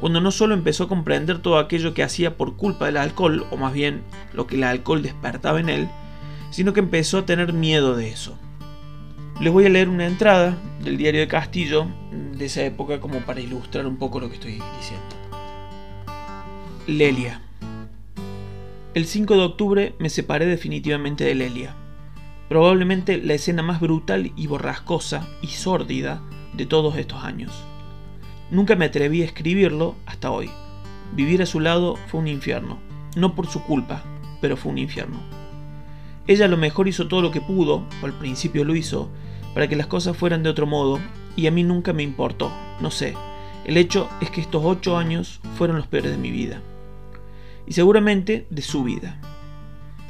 cuando 0.00 0.20
no 0.20 0.32
solo 0.32 0.52
empezó 0.52 0.84
a 0.84 0.88
comprender 0.88 1.38
todo 1.38 1.58
aquello 1.58 1.94
que 1.94 2.02
hacía 2.02 2.36
por 2.36 2.56
culpa 2.56 2.86
del 2.86 2.96
alcohol, 2.96 3.46
o 3.52 3.56
más 3.56 3.72
bien 3.72 4.02
lo 4.34 4.48
que 4.48 4.56
el 4.56 4.64
alcohol 4.64 5.00
despertaba 5.00 5.60
en 5.60 5.68
él, 5.68 5.88
sino 6.50 6.72
que 6.72 6.80
empezó 6.80 7.18
a 7.18 7.24
tener 7.24 7.52
miedo 7.52 7.94
de 7.94 8.10
eso. 8.10 8.36
Les 9.40 9.52
voy 9.52 9.64
a 9.64 9.68
leer 9.68 9.88
una 9.88 10.08
entrada 10.08 10.58
del 10.82 10.96
diario 10.96 11.20
de 11.20 11.28
Castillo 11.28 11.86
de 12.36 12.46
esa 12.46 12.64
época 12.64 12.98
como 13.00 13.20
para 13.20 13.40
ilustrar 13.40 13.86
un 13.86 13.96
poco 13.96 14.18
lo 14.18 14.28
que 14.28 14.34
estoy 14.34 14.60
diciendo. 14.76 15.06
Lelia. 16.88 17.40
El 18.94 19.06
5 19.06 19.34
de 19.34 19.40
octubre 19.40 19.94
me 20.00 20.10
separé 20.10 20.46
definitivamente 20.46 21.22
de 21.22 21.36
Lelia. 21.36 21.76
Probablemente 22.52 23.16
la 23.16 23.32
escena 23.32 23.62
más 23.62 23.80
brutal 23.80 24.30
y 24.36 24.46
borrascosa 24.46 25.26
y 25.40 25.46
sórdida 25.46 26.20
de 26.52 26.66
todos 26.66 26.98
estos 26.98 27.24
años. 27.24 27.50
Nunca 28.50 28.76
me 28.76 28.84
atreví 28.84 29.22
a 29.22 29.24
escribirlo 29.24 29.94
hasta 30.04 30.30
hoy. 30.30 30.50
Vivir 31.14 31.40
a 31.40 31.46
su 31.46 31.60
lado 31.60 31.96
fue 32.08 32.20
un 32.20 32.28
infierno. 32.28 32.78
No 33.16 33.34
por 33.34 33.46
su 33.46 33.62
culpa, 33.62 34.04
pero 34.42 34.58
fue 34.58 34.70
un 34.70 34.76
infierno. 34.76 35.18
Ella 36.26 36.44
a 36.44 36.48
lo 36.48 36.58
mejor 36.58 36.88
hizo 36.88 37.08
todo 37.08 37.22
lo 37.22 37.30
que 37.30 37.40
pudo, 37.40 37.86
o 38.02 38.04
al 38.04 38.12
principio 38.12 38.66
lo 38.66 38.76
hizo, 38.76 39.08
para 39.54 39.66
que 39.66 39.76
las 39.76 39.86
cosas 39.86 40.14
fueran 40.14 40.42
de 40.42 40.50
otro 40.50 40.66
modo, 40.66 41.00
y 41.36 41.46
a 41.46 41.50
mí 41.50 41.62
nunca 41.62 41.94
me 41.94 42.02
importó, 42.02 42.52
no 42.82 42.90
sé. 42.90 43.14
El 43.64 43.78
hecho 43.78 44.10
es 44.20 44.30
que 44.30 44.42
estos 44.42 44.62
ocho 44.62 44.98
años 44.98 45.40
fueron 45.56 45.78
los 45.78 45.86
peores 45.86 46.10
de 46.10 46.18
mi 46.18 46.30
vida. 46.30 46.60
Y 47.66 47.72
seguramente 47.72 48.46
de 48.50 48.60
su 48.60 48.84
vida. 48.84 49.18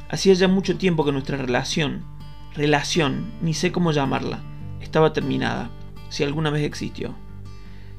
Hacía 0.09 0.33
ya 0.33 0.49
mucho 0.49 0.77
tiempo 0.77 1.05
que 1.05 1.13
nuestra 1.13 1.37
relación, 1.37 2.03
relación, 2.55 3.31
ni 3.41 3.53
sé 3.53 3.71
cómo 3.71 3.91
llamarla, 3.91 4.41
estaba 4.81 5.13
terminada, 5.13 5.69
si 6.09 6.23
alguna 6.23 6.49
vez 6.49 6.63
existió. 6.63 7.15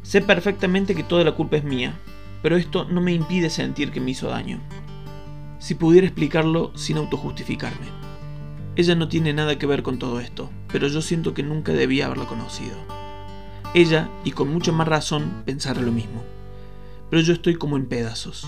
Sé 0.02 0.20
perfectamente 0.20 0.94
que 0.94 1.02
toda 1.02 1.24
la 1.24 1.32
culpa 1.32 1.56
es 1.56 1.64
mía, 1.64 1.98
pero 2.42 2.56
esto 2.56 2.84
no 2.84 3.00
me 3.00 3.12
impide 3.12 3.50
sentir 3.50 3.90
que 3.90 4.00
me 4.00 4.10
hizo 4.10 4.28
daño. 4.28 4.60
Si 5.58 5.74
pudiera 5.74 6.06
explicarlo 6.06 6.72
sin 6.76 6.98
autojustificarme. 6.98 7.86
Ella 8.76 8.94
no 8.94 9.08
tiene 9.08 9.32
nada 9.32 9.58
que 9.58 9.66
ver 9.66 9.82
con 9.82 9.98
todo 9.98 10.20
esto, 10.20 10.50
pero 10.70 10.88
yo 10.88 11.00
siento 11.00 11.32
que 11.32 11.42
nunca 11.42 11.72
debía 11.72 12.06
haberla 12.06 12.26
conocido. 12.26 12.76
Ella, 13.72 14.08
y 14.24 14.32
con 14.32 14.52
mucha 14.52 14.72
más 14.72 14.86
razón, 14.86 15.42
pensara 15.44 15.80
lo 15.80 15.90
mismo. 15.90 16.22
Pero 17.08 17.22
yo 17.22 17.32
estoy 17.32 17.54
como 17.54 17.76
en 17.76 17.86
pedazos. 17.86 18.46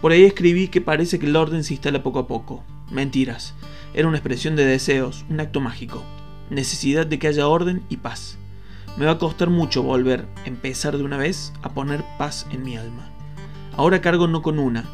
Por 0.00 0.12
ahí 0.12 0.24
escribí 0.24 0.68
que 0.68 0.80
parece 0.80 1.18
que 1.18 1.26
el 1.26 1.36
orden 1.36 1.64
se 1.64 1.74
instala 1.74 2.02
poco 2.02 2.20
a 2.20 2.26
poco. 2.26 2.64
Mentiras. 2.90 3.54
Era 3.94 4.08
una 4.08 4.18
expresión 4.18 4.56
de 4.56 4.64
deseos, 4.64 5.24
un 5.28 5.40
acto 5.40 5.60
mágico. 5.60 6.04
Necesidad 6.50 7.06
de 7.06 7.18
que 7.18 7.28
haya 7.28 7.48
orden 7.48 7.82
y 7.88 7.98
paz. 7.98 8.38
Me 8.96 9.06
va 9.06 9.12
a 9.12 9.18
costar 9.18 9.50
mucho 9.50 9.82
volver, 9.82 10.26
empezar 10.44 10.96
de 10.96 11.04
una 11.04 11.16
vez, 11.16 11.52
a 11.62 11.74
poner 11.74 12.04
paz 12.18 12.46
en 12.50 12.64
mi 12.64 12.76
alma. 12.76 13.10
Ahora 13.76 14.00
cargo 14.00 14.26
no 14.26 14.42
con 14.42 14.58
una, 14.58 14.84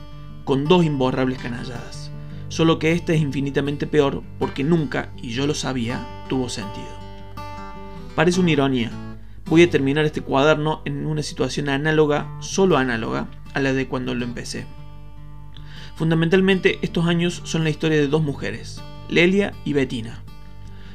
con 0.44 0.66
dos 0.66 0.84
imborrables 0.84 1.38
canalladas. 1.38 2.10
Solo 2.48 2.78
que 2.78 2.92
esta 2.92 3.14
es 3.14 3.20
infinitamente 3.20 3.86
peor 3.86 4.22
porque 4.38 4.62
nunca, 4.62 5.10
y 5.20 5.30
yo 5.30 5.46
lo 5.46 5.54
sabía, 5.54 6.06
tuvo 6.28 6.48
sentido. 6.48 6.86
Parece 8.14 8.40
una 8.40 8.50
ironía. 8.50 8.90
Voy 9.46 9.62
a 9.62 9.70
terminar 9.70 10.04
este 10.04 10.20
cuaderno 10.20 10.82
en 10.84 11.06
una 11.06 11.22
situación 11.22 11.68
análoga, 11.68 12.28
solo 12.40 12.76
análoga, 12.76 13.28
a 13.54 13.60
la 13.60 13.72
de 13.72 13.88
cuando 13.88 14.14
lo 14.14 14.24
empecé. 14.24 14.66
Fundamentalmente 15.96 16.78
estos 16.82 17.06
años 17.06 17.42
son 17.44 17.64
la 17.64 17.70
historia 17.70 17.98
de 17.98 18.08
dos 18.08 18.22
mujeres, 18.22 18.82
Lelia 19.08 19.52
y 19.64 19.72
Bettina 19.72 20.24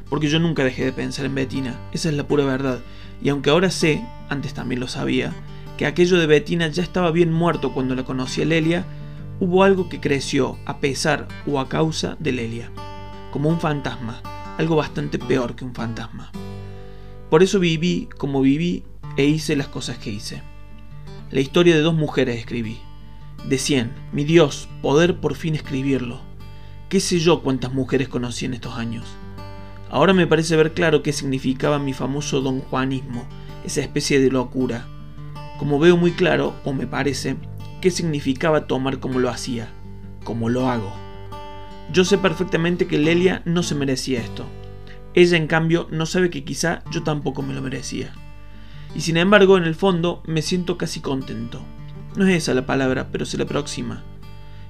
porque 0.10 0.28
yo 0.28 0.40
nunca 0.40 0.64
dejé 0.64 0.86
de 0.86 0.92
pensar 0.92 1.26
en 1.26 1.36
Bettina, 1.36 1.80
esa 1.94 2.10
es 2.10 2.16
la 2.16 2.28
pura 2.28 2.44
verdad, 2.44 2.80
y 3.22 3.30
aunque 3.30 3.52
ahora 3.52 3.70
sé, 3.70 4.04
antes 4.30 4.54
también 4.54 4.82
lo 4.82 4.88
sabía, 4.88 5.34
que 5.78 5.86
aquello 5.86 6.18
de 6.18 6.28
Bettina 6.28 6.68
ya 6.68 6.84
estaba 6.84 7.12
bien 7.12 7.32
muerto 7.32 7.74
cuando 7.74 7.96
la 7.96 8.04
conocí 8.04 8.42
a 8.42 8.46
Lelia, 8.46 8.86
hubo 9.40 9.64
algo 9.64 9.88
que 9.88 10.02
creció 10.02 10.58
a 10.66 10.80
pesar 10.80 11.28
o 11.48 11.60
a 11.60 11.70
causa 11.70 12.18
de 12.20 12.32
Lelia, 12.32 12.72
como 13.32 13.50
un 13.50 13.60
fantasma, 13.60 14.22
algo 14.58 14.76
bastante 14.76 15.20
peor 15.20 15.56
que 15.56 15.64
un 15.64 15.76
fantasma. 15.76 16.32
Por 17.30 17.44
eso 17.44 17.60
viví 17.60 18.10
como 18.18 18.42
viví 18.42 18.84
e 19.16 19.26
hice 19.26 19.56
las 19.56 19.68
cosas 19.68 20.00
que 20.00 20.10
hice. 20.10 20.42
La 21.30 21.40
historia 21.40 21.76
de 21.76 21.82
dos 21.82 21.94
mujeres 21.94 22.38
escribí. 22.38 22.80
De 23.48 23.58
cien, 23.58 23.92
mi 24.12 24.24
Dios, 24.24 24.70
poder 24.82 25.20
por 25.20 25.36
fin 25.36 25.56
escribirlo 25.56 26.30
qué 26.90 27.00
sé 27.00 27.20
yo 27.20 27.44
cuántas 27.44 27.72
mujeres 27.72 28.10
conocí 28.10 28.46
en 28.46 28.56
estos 28.56 28.76
años. 28.76 29.06
Ahora 29.92 30.14
me 30.14 30.26
parece 30.26 30.56
ver 30.56 30.74
claro 30.74 31.04
qué 31.04 31.14
significaba 31.14 31.78
mi 31.78 31.94
famoso 31.94 32.42
don 32.42 32.62
Juanismo, 32.62 33.26
esa 33.64 33.82
especie 33.82 34.20
de 34.20 34.32
locura. 34.32 34.88
Como 35.60 35.78
veo 35.78 35.98
muy 35.98 36.12
claro, 36.12 36.56
o 36.66 36.74
me 36.74 36.88
parece, 36.88 37.38
qué 37.80 37.92
significaba 37.92 38.66
tomar 38.66 39.00
como 39.00 39.20
lo 39.20 39.30
hacía, 39.30 39.70
como 40.24 40.50
lo 40.50 40.68
hago. 40.68 40.92
Yo 41.94 42.04
sé 42.06 42.18
perfectamente 42.18 42.88
que 42.88 42.98
Lelia 42.98 43.44
no 43.46 43.62
se 43.62 43.76
merecía 43.76 44.20
esto. 44.20 44.46
Ella, 45.14 45.38
en 45.38 45.48
cambio, 45.48 45.88
no 45.92 46.06
sabe 46.06 46.30
que 46.30 46.44
quizá 46.44 46.84
yo 46.92 47.04
tampoco 47.04 47.44
me 47.44 47.54
lo 47.54 47.62
merecía. 47.62 48.14
Y 48.96 49.02
sin 49.02 49.18
embargo, 49.18 49.58
en 49.58 49.64
el 49.64 49.76
fondo, 49.76 50.24
me 50.26 50.42
siento 50.42 50.78
casi 50.78 51.02
contento. 51.02 51.62
No 52.16 52.26
es 52.28 52.36
esa 52.36 52.54
la 52.54 52.66
palabra, 52.66 53.08
pero 53.12 53.26
se 53.26 53.38
le 53.38 53.44
aproxima. 53.44 54.04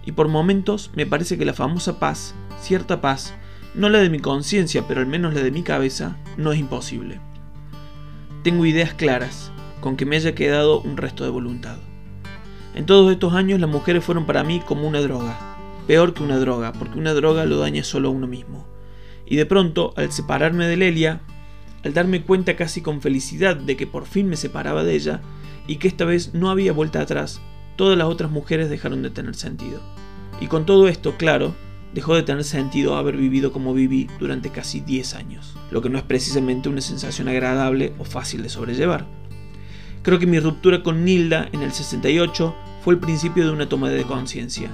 Y 0.06 0.12
por 0.12 0.28
momentos 0.28 0.92
me 0.96 1.06
parece 1.06 1.38
que 1.38 1.46
la 1.46 1.54
famosa 1.54 2.00
paz, 2.00 2.36
cierta 2.62 3.02
paz, 3.02 3.34
no 3.76 3.90
la 3.90 4.00
de 4.00 4.10
mi 4.10 4.20
conciencia, 4.20 4.84
pero 4.88 5.02
al 5.02 5.08
menos 5.08 5.34
la 5.34 5.42
de 5.42 5.52
mi 5.52 5.64
cabeza, 5.64 6.18
no 6.38 6.52
es 6.52 6.60
imposible. 6.60 7.20
Tengo 8.44 8.66
ideas 8.66 8.94
claras, 8.94 9.52
con 9.82 9.96
que 9.96 10.06
me 10.06 10.16
haya 10.16 10.36
quedado 10.36 10.82
un 10.82 10.98
resto 10.98 11.24
de 11.24 11.30
voluntad. 11.30 11.78
En 12.76 12.86
todos 12.86 13.12
estos 13.12 13.34
años 13.34 13.60
las 13.60 13.70
mujeres 13.70 14.04
fueron 14.04 14.26
para 14.26 14.44
mí 14.44 14.62
como 14.66 14.88
una 14.88 15.02
droga, 15.02 15.38
peor 15.88 16.14
que 16.14 16.24
una 16.24 16.38
droga, 16.38 16.74
porque 16.74 17.00
una 17.00 17.14
droga 17.14 17.46
lo 17.46 17.58
daña 17.58 17.84
solo 17.84 18.10
a 18.10 18.12
uno 18.12 18.28
mismo. 18.28 18.68
Y 19.26 19.36
de 19.36 19.46
pronto, 19.46 19.94
al 19.96 20.12
separarme 20.12 20.68
de 20.68 20.78
Lelia, 20.78 21.22
al 21.84 21.94
darme 21.94 22.24
cuenta 22.24 22.56
casi 22.56 22.82
con 22.82 23.02
felicidad 23.02 23.56
de 23.56 23.78
que 23.78 23.88
por 23.88 24.06
fin 24.06 24.28
me 24.28 24.36
separaba 24.36 24.84
de 24.84 24.96
ella, 24.96 25.22
y 25.70 25.76
que 25.76 25.88
esta 25.88 26.04
vez 26.04 26.34
no 26.34 26.50
había 26.50 26.74
vuelta 26.74 27.00
atrás, 27.00 27.42
todas 27.76 27.96
las 27.96 28.08
otras 28.08 28.32
mujeres 28.32 28.72
dejaron 28.72 29.04
de 29.04 29.12
tener 29.12 29.36
sentido. 29.36 29.80
Y 30.42 30.48
con 30.48 30.66
todo 30.66 30.88
esto, 30.88 31.16
claro, 31.16 31.54
dejó 31.94 32.16
de 32.16 32.24
tener 32.24 32.44
sentido 32.44 32.96
haber 32.96 33.16
vivido 33.16 33.52
como 33.52 33.76
viví 33.76 34.08
durante 34.20 34.50
casi 34.50 34.80
10 34.80 35.14
años, 35.14 35.56
lo 35.70 35.84
que 35.84 35.90
no 35.90 36.00
es 36.00 36.04
precisamente 36.04 36.70
una 36.70 36.82
sensación 36.82 37.28
agradable 37.28 37.94
o 38.00 38.04
fácil 38.04 38.42
de 38.42 38.50
sobrellevar. 38.50 39.06
Creo 40.02 40.18
que 40.18 40.26
mi 40.26 40.40
ruptura 40.40 40.82
con 40.82 41.06
Nilda 41.06 41.50
en 41.52 41.62
el 41.62 41.72
68 41.72 42.56
fue 42.84 42.96
el 42.96 43.00
principio 43.00 43.46
de 43.46 43.52
una 43.52 43.70
toma 43.70 43.90
de 43.90 44.04
conciencia. 44.06 44.72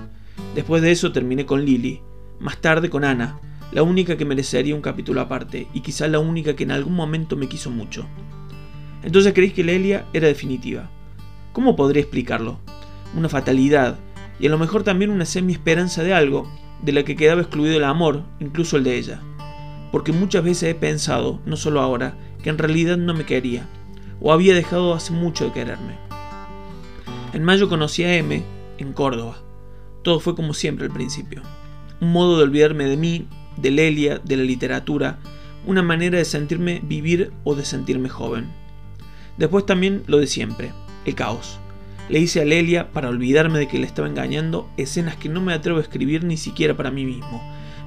Después 0.55 0.81
de 0.81 0.91
eso 0.91 1.11
terminé 1.11 1.45
con 1.45 1.65
Lily, 1.65 1.99
más 2.39 2.61
tarde 2.61 2.89
con 2.89 3.03
Ana, 3.03 3.41
la 3.73 3.83
única 3.83 4.15
que 4.15 4.23
merecería 4.23 4.75
un 4.75 4.81
capítulo 4.81 5.19
aparte 5.19 5.67
y 5.73 5.81
quizá 5.81 6.07
la 6.07 6.19
única 6.19 6.55
que 6.55 6.63
en 6.63 6.71
algún 6.71 6.95
momento 6.95 7.35
me 7.35 7.49
quiso 7.49 7.69
mucho. 7.69 8.07
Entonces 9.05 9.33
creí 9.33 9.51
que 9.51 9.63
Lelia 9.63 10.05
era 10.13 10.27
definitiva. 10.27 10.89
¿Cómo 11.53 11.75
podría 11.75 12.01
explicarlo? 12.01 12.59
Una 13.15 13.29
fatalidad, 13.29 13.97
y 14.39 14.47
a 14.47 14.49
lo 14.49 14.57
mejor 14.57 14.83
también 14.83 15.11
una 15.11 15.25
semi-esperanza 15.25 16.03
de 16.03 16.13
algo, 16.13 16.51
de 16.81 16.91
la 16.91 17.03
que 17.03 17.15
quedaba 17.15 17.41
excluido 17.41 17.77
el 17.77 17.83
amor, 17.83 18.23
incluso 18.39 18.77
el 18.77 18.83
de 18.83 18.97
ella. 18.97 19.21
Porque 19.91 20.11
muchas 20.11 20.43
veces 20.43 20.71
he 20.71 20.75
pensado, 20.75 21.39
no 21.45 21.55
solo 21.55 21.81
ahora, 21.81 22.17
que 22.43 22.49
en 22.49 22.57
realidad 22.57 22.97
no 22.97 23.13
me 23.13 23.25
quería, 23.25 23.69
o 24.19 24.33
había 24.33 24.55
dejado 24.55 24.95
hace 24.95 25.13
mucho 25.13 25.45
de 25.45 25.51
quererme. 25.51 25.97
En 27.31 27.43
mayo 27.43 27.69
conocí 27.69 28.03
a 28.03 28.15
M 28.15 28.43
en 28.79 28.93
Córdoba. 28.93 29.37
Todo 30.01 30.19
fue 30.19 30.35
como 30.35 30.55
siempre 30.55 30.87
al 30.87 30.91
principio. 30.91 31.43
Un 32.01 32.11
modo 32.11 32.37
de 32.37 32.43
olvidarme 32.43 32.85
de 32.85 32.97
mí, 32.97 33.27
de 33.57 33.69
Lelia, 33.69 34.19
de 34.23 34.35
la 34.35 34.43
literatura, 34.43 35.19
una 35.67 35.83
manera 35.83 36.17
de 36.17 36.25
sentirme 36.25 36.81
vivir 36.83 37.31
o 37.43 37.53
de 37.53 37.65
sentirme 37.65 38.09
joven. 38.09 38.64
Después 39.37 39.65
también 39.65 40.03
lo 40.07 40.17
de 40.17 40.27
siempre, 40.27 40.71
el 41.05 41.15
caos. 41.15 41.59
Le 42.07 42.19
hice 42.19 42.41
a 42.41 42.45
Lelia, 42.45 42.91
para 42.91 43.09
olvidarme 43.09 43.59
de 43.59 43.67
que 43.67 43.79
le 43.79 43.87
estaba 43.87 44.07
engañando, 44.07 44.69
escenas 44.77 45.15
que 45.17 45.29
no 45.29 45.41
me 45.41 45.53
atrevo 45.53 45.79
a 45.79 45.81
escribir 45.81 46.23
ni 46.23 46.37
siquiera 46.37 46.75
para 46.75 46.91
mí 46.91 47.03
mismo. 47.05 47.41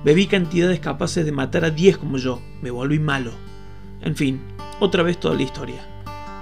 Bebí 0.04 0.26
cantidades 0.26 0.80
capaces 0.80 1.24
de 1.24 1.32
matar 1.32 1.64
a 1.64 1.70
10 1.70 1.98
como 1.98 2.18
yo, 2.18 2.40
me 2.60 2.70
volví 2.70 2.98
malo. 2.98 3.32
En 4.02 4.16
fin, 4.16 4.40
otra 4.80 5.02
vez 5.02 5.18
toda 5.18 5.34
la 5.34 5.42
historia. 5.42 5.80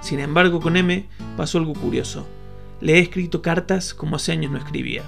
Sin 0.01 0.19
embargo, 0.19 0.59
con 0.59 0.77
M 0.77 1.05
pasó 1.35 1.57
algo 1.57 1.73
curioso. 1.73 2.27
Le 2.81 2.95
he 2.95 2.99
escrito 2.99 3.41
cartas 3.41 3.93
como 3.93 4.15
hace 4.15 4.31
años 4.31 4.51
no 4.51 4.57
escribía. 4.57 5.03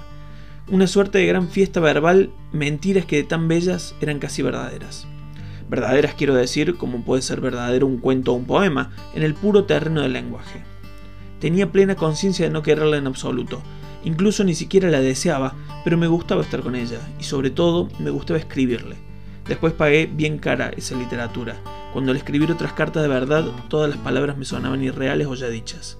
Una 0.68 0.86
suerte 0.86 1.18
de 1.18 1.26
gran 1.26 1.48
fiesta 1.48 1.80
verbal, 1.80 2.30
mentiras 2.52 3.04
que 3.04 3.16
de 3.16 3.24
tan 3.24 3.48
bellas 3.48 3.94
eran 4.00 4.18
casi 4.18 4.42
verdaderas. 4.42 5.06
Verdaderas 5.70 6.14
quiero 6.14 6.34
decir 6.34 6.76
como 6.76 7.04
puede 7.04 7.22
ser 7.22 7.40
verdadero 7.40 7.86
un 7.86 7.98
cuento 7.98 8.32
o 8.32 8.34
un 8.34 8.44
poema, 8.44 8.90
en 9.14 9.22
el 9.22 9.34
puro 9.34 9.66
terreno 9.66 10.00
del 10.00 10.14
lenguaje. 10.14 10.64
Tenía 11.38 11.70
plena 11.70 11.94
conciencia 11.94 12.44
de 12.44 12.50
no 12.50 12.64
quererla 12.64 12.96
en 12.96 13.06
absoluto, 13.06 13.62
incluso 14.02 14.42
ni 14.42 14.56
siquiera 14.56 14.90
la 14.90 14.98
deseaba, 14.98 15.54
pero 15.84 15.96
me 15.96 16.08
gustaba 16.08 16.42
estar 16.42 16.62
con 16.62 16.74
ella, 16.74 16.98
y 17.20 17.22
sobre 17.22 17.50
todo 17.50 17.88
me 18.00 18.10
gustaba 18.10 18.40
escribirle. 18.40 18.96
Después 19.46 19.72
pagué 19.72 20.10
bien 20.12 20.38
cara 20.38 20.72
esa 20.76 20.96
literatura. 20.96 21.54
Cuando 21.92 22.10
al 22.10 22.16
escribir 22.16 22.50
otras 22.50 22.72
cartas 22.72 23.04
de 23.04 23.08
verdad, 23.08 23.44
todas 23.68 23.88
las 23.88 23.98
palabras 24.00 24.36
me 24.36 24.44
sonaban 24.44 24.82
irreales 24.82 25.28
o 25.28 25.36
ya 25.36 25.48
dichas. 25.48 25.98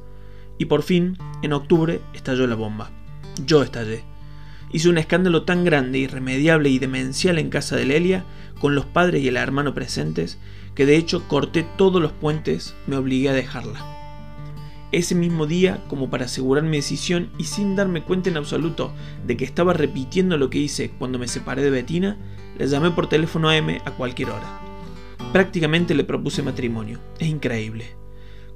Y 0.59 0.65
por 0.65 0.83
fin, 0.83 1.17
en 1.43 1.53
octubre, 1.53 2.01
estalló 2.13 2.49
la 2.49 2.57
bomba. 2.57 2.91
Yo 3.47 3.63
estallé. 3.63 4.10
Hice 4.73 4.89
un 4.89 4.99
escándalo 4.99 5.43
tan 5.43 5.65
grande, 5.65 5.99
irremediable 5.99 6.69
y 6.69 6.79
demencial 6.79 7.39
en 7.39 7.51
casa 7.51 7.77
de 7.77 7.87
Lelia, 7.87 8.25
con 8.61 8.75
los 8.75 8.85
padres 8.85 9.23
y 9.23 9.29
el 9.29 9.37
hermano 9.37 9.75
presentes, 9.75 10.39
que 10.75 10.87
de 10.87 10.97
hecho 10.97 11.27
corté 11.27 11.67
todos 11.77 12.01
los 12.01 12.13
puentes, 12.13 12.75
me 12.87 12.97
obligué 12.97 13.31
a 13.31 13.35
dejarla. 13.35 13.85
Ese 14.93 15.15
mismo 15.15 15.47
día, 15.47 15.85
como 15.89 16.11
para 16.11 16.25
asegurar 16.25 16.65
mi 16.65 16.77
decisión 16.77 17.31
y 17.39 17.45
sin 17.45 17.77
darme 17.77 18.03
cuenta 18.03 18.29
en 18.29 18.37
absoluto 18.37 18.93
de 19.27 19.37
que 19.37 19.45
estaba 19.45 19.73
repitiendo 19.73 20.37
lo 20.37 20.51
que 20.51 20.59
hice 20.59 20.91
cuando 20.99 21.19
me 21.19 21.29
separé 21.29 21.63
de 21.63 21.71
Bettina, 21.71 22.17
le 22.59 22.67
llamé 22.67 22.91
por 22.91 23.09
teléfono 23.09 23.49
a 23.49 23.57
M 23.57 23.81
a 23.85 23.91
cualquier 23.93 24.31
hora. 24.31 24.61
Prácticamente 25.33 25.95
le 25.95 26.03
propuse 26.03 26.43
matrimonio. 26.43 26.99
Es 27.21 27.29
increíble. 27.29 27.97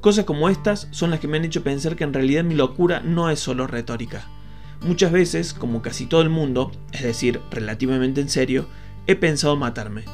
Cosas 0.00 0.25
como 0.25 0.49
estas 0.49 0.88
son 0.90 1.11
las 1.11 1.21
que 1.21 1.28
me 1.28 1.37
han 1.37 1.44
hecho 1.44 1.62
pensar 1.62 1.94
que 1.94 2.04
en 2.04 2.12
realidad 2.12 2.42
mi 2.42 2.54
locura 2.54 3.00
no 3.00 3.30
es 3.30 3.38
solo 3.38 3.68
retórica. 3.68 4.28
Muchas 4.85 5.12
veces, 5.12 5.55
como 5.55 5.81
casi 5.81 6.05
todo 6.05 6.21
el 6.21 6.29
mundo, 6.29 6.71
es 6.93 7.03
decir, 7.03 7.41
relativamente 7.50 8.21
en 8.21 8.29
serio, 8.29 8.67
he 9.07 9.17
pensado 9.17 9.57
matarme. 9.57 10.05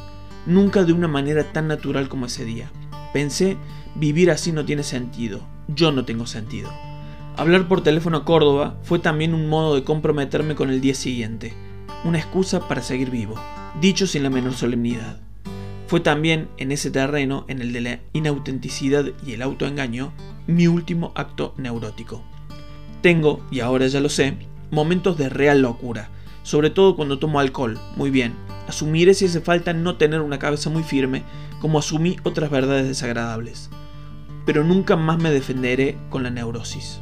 Nunca 0.46 0.84
de 0.84 0.92
una 0.92 1.08
manera 1.08 1.42
tan 1.52 1.66
natural 1.66 2.08
como 2.08 2.26
ese 2.26 2.44
día. 2.44 2.70
Pensé, 3.12 3.56
vivir 3.96 4.30
así 4.30 4.52
no 4.52 4.64
tiene 4.64 4.84
sentido, 4.84 5.40
yo 5.66 5.90
no 5.90 6.04
tengo 6.04 6.24
sentido. 6.26 6.70
Hablar 7.36 7.66
por 7.66 7.82
teléfono 7.82 8.18
a 8.18 8.24
Córdoba 8.24 8.78
fue 8.84 9.00
también 9.00 9.34
un 9.34 9.48
modo 9.48 9.74
de 9.74 9.82
comprometerme 9.82 10.54
con 10.54 10.70
el 10.70 10.80
día 10.80 10.94
siguiente, 10.94 11.52
una 12.04 12.18
excusa 12.18 12.68
para 12.68 12.80
seguir 12.80 13.10
vivo, 13.10 13.34
dicho 13.80 14.06
sin 14.06 14.22
la 14.22 14.30
menor 14.30 14.54
solemnidad. 14.54 15.20
Fue 15.88 15.98
también 15.98 16.48
en 16.58 16.70
ese 16.70 16.92
terreno, 16.92 17.44
en 17.48 17.60
el 17.60 17.72
de 17.72 17.80
la 17.80 18.00
inautenticidad 18.12 19.06
y 19.26 19.32
el 19.32 19.42
autoengaño, 19.42 20.12
mi 20.46 20.68
último 20.68 21.10
acto 21.16 21.54
neurótico. 21.56 22.22
Tengo, 23.02 23.44
y 23.50 23.60
ahora 23.60 23.88
ya 23.88 23.98
lo 23.98 24.08
sé, 24.08 24.36
momentos 24.70 25.16
de 25.18 25.28
real 25.28 25.62
locura, 25.62 26.10
sobre 26.42 26.70
todo 26.70 26.96
cuando 26.96 27.18
tomo 27.18 27.40
alcohol, 27.40 27.78
muy 27.96 28.10
bien. 28.10 28.34
Asumiré 28.68 29.14
si 29.14 29.26
hace 29.26 29.40
falta 29.40 29.72
no 29.72 29.96
tener 29.96 30.20
una 30.20 30.38
cabeza 30.38 30.70
muy 30.70 30.82
firme, 30.82 31.24
como 31.60 31.78
asumí 31.78 32.16
otras 32.24 32.50
verdades 32.50 32.86
desagradables 32.86 33.70
pero 34.50 34.64
nunca 34.64 34.96
más 34.96 35.18
me 35.18 35.30
defenderé 35.30 35.96
con 36.08 36.22
la 36.22 36.30
neurosis. 36.30 37.00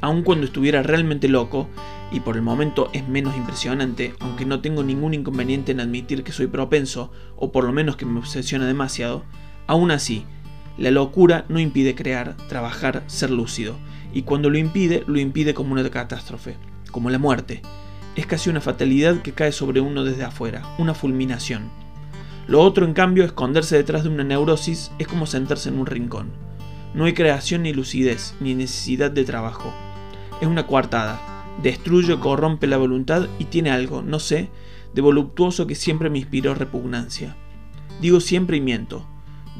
Aun 0.00 0.22
cuando 0.22 0.46
estuviera 0.46 0.82
realmente 0.82 1.28
loco, 1.28 1.68
y 2.12 2.20
por 2.20 2.36
el 2.36 2.42
momento 2.42 2.88
es 2.92 3.06
menos 3.08 3.36
impresionante, 3.36 4.14
aunque 4.20 4.46
no 4.46 4.60
tengo 4.60 4.82
ningún 4.82 5.14
inconveniente 5.14 5.72
en 5.72 5.80
admitir 5.80 6.22
que 6.22 6.32
soy 6.32 6.46
propenso, 6.46 7.10
o 7.36 7.50
por 7.50 7.64
lo 7.64 7.72
menos 7.72 7.96
que 7.96 8.06
me 8.06 8.18
obsesiona 8.18 8.66
demasiado, 8.66 9.24
aún 9.66 9.90
así, 9.90 10.24
la 10.78 10.90
locura 10.90 11.44
no 11.48 11.58
impide 11.58 11.94
crear, 11.94 12.36
trabajar, 12.48 13.02
ser 13.06 13.30
lúcido, 13.30 13.76
y 14.16 14.22
cuando 14.22 14.48
lo 14.48 14.56
impide, 14.56 15.04
lo 15.06 15.18
impide 15.18 15.52
como 15.52 15.74
una 15.74 15.86
catástrofe, 15.90 16.56
como 16.90 17.10
la 17.10 17.18
muerte. 17.18 17.60
Es 18.14 18.24
casi 18.24 18.48
una 18.48 18.62
fatalidad 18.62 19.20
que 19.20 19.32
cae 19.32 19.52
sobre 19.52 19.82
uno 19.82 20.04
desde 20.04 20.24
afuera, 20.24 20.62
una 20.78 20.94
fulminación. 20.94 21.68
Lo 22.46 22.62
otro, 22.62 22.86
en 22.86 22.94
cambio, 22.94 23.24
esconderse 23.24 23.76
detrás 23.76 24.04
de 24.04 24.08
una 24.08 24.24
neurosis 24.24 24.90
es 24.98 25.06
como 25.06 25.26
sentarse 25.26 25.68
en 25.68 25.78
un 25.78 25.84
rincón. 25.84 26.30
No 26.94 27.04
hay 27.04 27.12
creación 27.12 27.64
ni 27.64 27.74
lucidez, 27.74 28.34
ni 28.40 28.54
necesidad 28.54 29.10
de 29.10 29.26
trabajo. 29.26 29.70
Es 30.40 30.48
una 30.48 30.66
coartada. 30.66 31.20
Destruye, 31.62 32.18
corrompe 32.18 32.66
la 32.66 32.78
voluntad 32.78 33.28
y 33.38 33.44
tiene 33.44 33.70
algo, 33.70 34.00
no 34.00 34.18
sé, 34.18 34.48
de 34.94 35.02
voluptuoso 35.02 35.66
que 35.66 35.74
siempre 35.74 36.08
me 36.08 36.20
inspiró 36.20 36.54
repugnancia. 36.54 37.36
Digo 38.00 38.20
siempre 38.20 38.56
y 38.56 38.62
miento. 38.62 39.06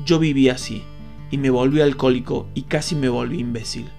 Yo 0.06 0.18
viví 0.18 0.48
así, 0.48 0.82
y 1.30 1.36
me 1.36 1.50
volví 1.50 1.82
alcohólico 1.82 2.48
y 2.54 2.62
casi 2.62 2.94
me 2.94 3.10
volví 3.10 3.40
imbécil. 3.40 3.90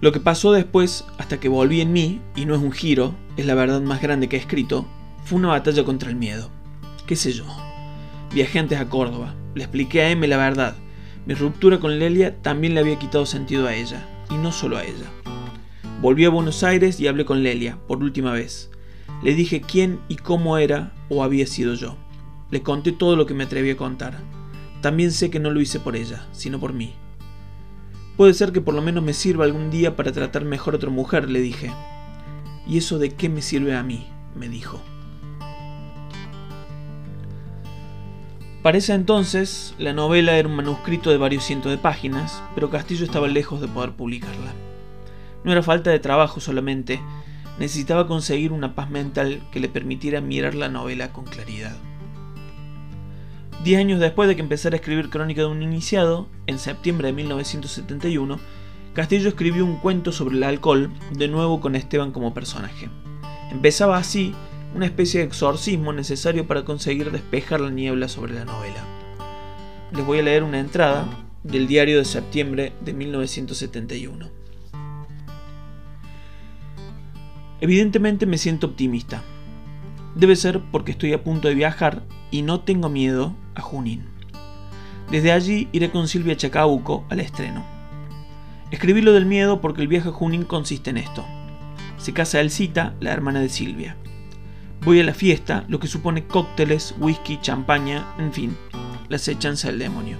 Lo 0.00 0.12
que 0.12 0.20
pasó 0.20 0.52
después, 0.52 1.06
hasta 1.16 1.40
que 1.40 1.48
volví 1.48 1.80
en 1.80 1.92
mí, 1.92 2.20
y 2.34 2.44
no 2.44 2.54
es 2.54 2.60
un 2.60 2.72
giro, 2.72 3.14
es 3.36 3.46
la 3.46 3.54
verdad 3.54 3.80
más 3.80 4.02
grande 4.02 4.28
que 4.28 4.36
he 4.36 4.40
escrito, 4.40 4.86
fue 5.24 5.38
una 5.38 5.48
batalla 5.48 5.84
contra 5.84 6.10
el 6.10 6.16
miedo. 6.16 6.50
¿Qué 7.06 7.16
sé 7.16 7.32
yo? 7.32 7.44
Viajé 8.34 8.58
antes 8.58 8.78
a 8.78 8.88
Córdoba. 8.88 9.34
Le 9.54 9.64
expliqué 9.64 10.02
a 10.02 10.10
M 10.10 10.26
la 10.28 10.36
verdad. 10.36 10.76
Mi 11.24 11.32
ruptura 11.32 11.80
con 11.80 11.98
Lelia 11.98 12.36
también 12.42 12.74
le 12.74 12.80
había 12.80 12.98
quitado 12.98 13.24
sentido 13.24 13.66
a 13.66 13.74
ella, 13.74 14.06
y 14.30 14.34
no 14.34 14.52
solo 14.52 14.76
a 14.76 14.84
ella. 14.84 15.06
Volví 16.02 16.26
a 16.26 16.30
Buenos 16.30 16.62
Aires 16.62 17.00
y 17.00 17.08
hablé 17.08 17.24
con 17.24 17.42
Lelia, 17.42 17.78
por 17.88 18.02
última 18.02 18.32
vez. 18.32 18.70
Le 19.22 19.34
dije 19.34 19.62
quién 19.62 20.00
y 20.08 20.16
cómo 20.16 20.58
era 20.58 20.92
o 21.08 21.24
había 21.24 21.46
sido 21.46 21.72
yo. 21.72 21.96
Le 22.50 22.62
conté 22.62 22.92
todo 22.92 23.16
lo 23.16 23.24
que 23.24 23.32
me 23.32 23.44
atreví 23.44 23.70
a 23.70 23.76
contar. 23.78 24.20
También 24.82 25.10
sé 25.10 25.30
que 25.30 25.40
no 25.40 25.50
lo 25.50 25.60
hice 25.60 25.80
por 25.80 25.96
ella, 25.96 26.26
sino 26.32 26.60
por 26.60 26.74
mí. 26.74 26.94
Puede 28.16 28.32
ser 28.32 28.52
que 28.52 28.62
por 28.62 28.74
lo 28.74 28.80
menos 28.80 29.04
me 29.04 29.12
sirva 29.12 29.44
algún 29.44 29.70
día 29.70 29.94
para 29.94 30.12
tratar 30.12 30.44
mejor 30.44 30.74
a 30.74 30.76
otra 30.78 30.90
mujer, 30.90 31.28
le 31.28 31.40
dije. 31.40 31.72
¿Y 32.66 32.78
eso 32.78 32.98
de 32.98 33.10
qué 33.10 33.28
me 33.28 33.42
sirve 33.42 33.76
a 33.76 33.82
mí? 33.82 34.08
me 34.34 34.48
dijo. 34.48 34.82
Para 38.62 38.78
ese 38.78 38.94
entonces, 38.94 39.74
la 39.78 39.92
novela 39.92 40.36
era 40.36 40.48
un 40.48 40.56
manuscrito 40.56 41.10
de 41.10 41.18
varios 41.18 41.44
cientos 41.44 41.70
de 41.70 41.78
páginas, 41.78 42.42
pero 42.54 42.68
Castillo 42.68 43.04
estaba 43.04 43.28
lejos 43.28 43.60
de 43.60 43.68
poder 43.68 43.92
publicarla. 43.92 44.52
No 45.44 45.52
era 45.52 45.62
falta 45.62 45.90
de 45.90 46.00
trabajo 46.00 46.40
solamente, 46.40 47.00
necesitaba 47.58 48.08
conseguir 48.08 48.52
una 48.52 48.74
paz 48.74 48.90
mental 48.90 49.40
que 49.52 49.60
le 49.60 49.68
permitiera 49.68 50.20
mirar 50.20 50.54
la 50.54 50.68
novela 50.68 51.12
con 51.12 51.24
claridad. 51.24 51.76
Diez 53.64 53.80
años 53.80 54.00
después 54.00 54.28
de 54.28 54.36
que 54.36 54.42
empezara 54.42 54.76
a 54.76 54.78
escribir 54.78 55.10
Crónica 55.10 55.40
de 55.40 55.48
un 55.48 55.62
Iniciado, 55.62 56.28
en 56.46 56.58
septiembre 56.58 57.08
de 57.08 57.14
1971, 57.14 58.38
Castillo 58.92 59.28
escribió 59.28 59.64
un 59.64 59.76
cuento 59.76 60.12
sobre 60.12 60.36
el 60.36 60.42
alcohol, 60.42 60.90
de 61.12 61.28
nuevo 61.28 61.60
con 61.60 61.74
Esteban 61.74 62.12
como 62.12 62.32
personaje. 62.32 62.88
Empezaba 63.50 63.96
así 63.96 64.34
una 64.74 64.86
especie 64.86 65.20
de 65.20 65.26
exorcismo 65.26 65.92
necesario 65.92 66.46
para 66.46 66.64
conseguir 66.64 67.10
despejar 67.10 67.60
la 67.60 67.70
niebla 67.70 68.08
sobre 68.08 68.34
la 68.34 68.44
novela. 68.44 68.84
Les 69.92 70.04
voy 70.04 70.18
a 70.18 70.22
leer 70.22 70.42
una 70.42 70.60
entrada 70.60 71.06
del 71.42 71.66
diario 71.66 71.98
de 71.98 72.04
septiembre 72.04 72.72
de 72.82 72.92
1971. 72.92 74.30
Evidentemente 77.60 78.26
me 78.26 78.38
siento 78.38 78.66
optimista. 78.66 79.22
Debe 80.14 80.36
ser 80.36 80.60
porque 80.70 80.92
estoy 80.92 81.12
a 81.12 81.24
punto 81.24 81.48
de 81.48 81.54
viajar 81.54 82.02
y 82.30 82.42
no 82.42 82.60
tengo 82.60 82.88
miedo 82.88 83.34
a 83.54 83.60
Junín. 83.60 84.04
Desde 85.10 85.32
allí 85.32 85.68
iré 85.72 85.90
con 85.90 86.08
Silvia 86.08 86.36
Chacauco 86.36 87.04
al 87.08 87.20
estreno. 87.20 87.64
Escribí 88.70 89.00
lo 89.00 89.12
del 89.12 89.26
miedo 89.26 89.60
porque 89.60 89.82
el 89.82 89.88
viaje 89.88 90.08
a 90.08 90.12
Junín 90.12 90.42
consiste 90.42 90.90
en 90.90 90.96
esto. 90.96 91.24
Se 91.98 92.12
casa 92.12 92.40
Elcita, 92.40 92.94
la 93.00 93.12
hermana 93.12 93.40
de 93.40 93.48
Silvia. 93.48 93.96
Voy 94.84 95.00
a 95.00 95.04
la 95.04 95.14
fiesta, 95.14 95.64
lo 95.68 95.78
que 95.78 95.86
supone 95.86 96.26
cócteles, 96.26 96.94
whisky, 96.98 97.38
champaña, 97.40 98.14
en 98.18 98.32
fin, 98.32 98.56
la 99.08 99.16
acechanza 99.16 99.68
del 99.68 99.78
demonio. 99.78 100.16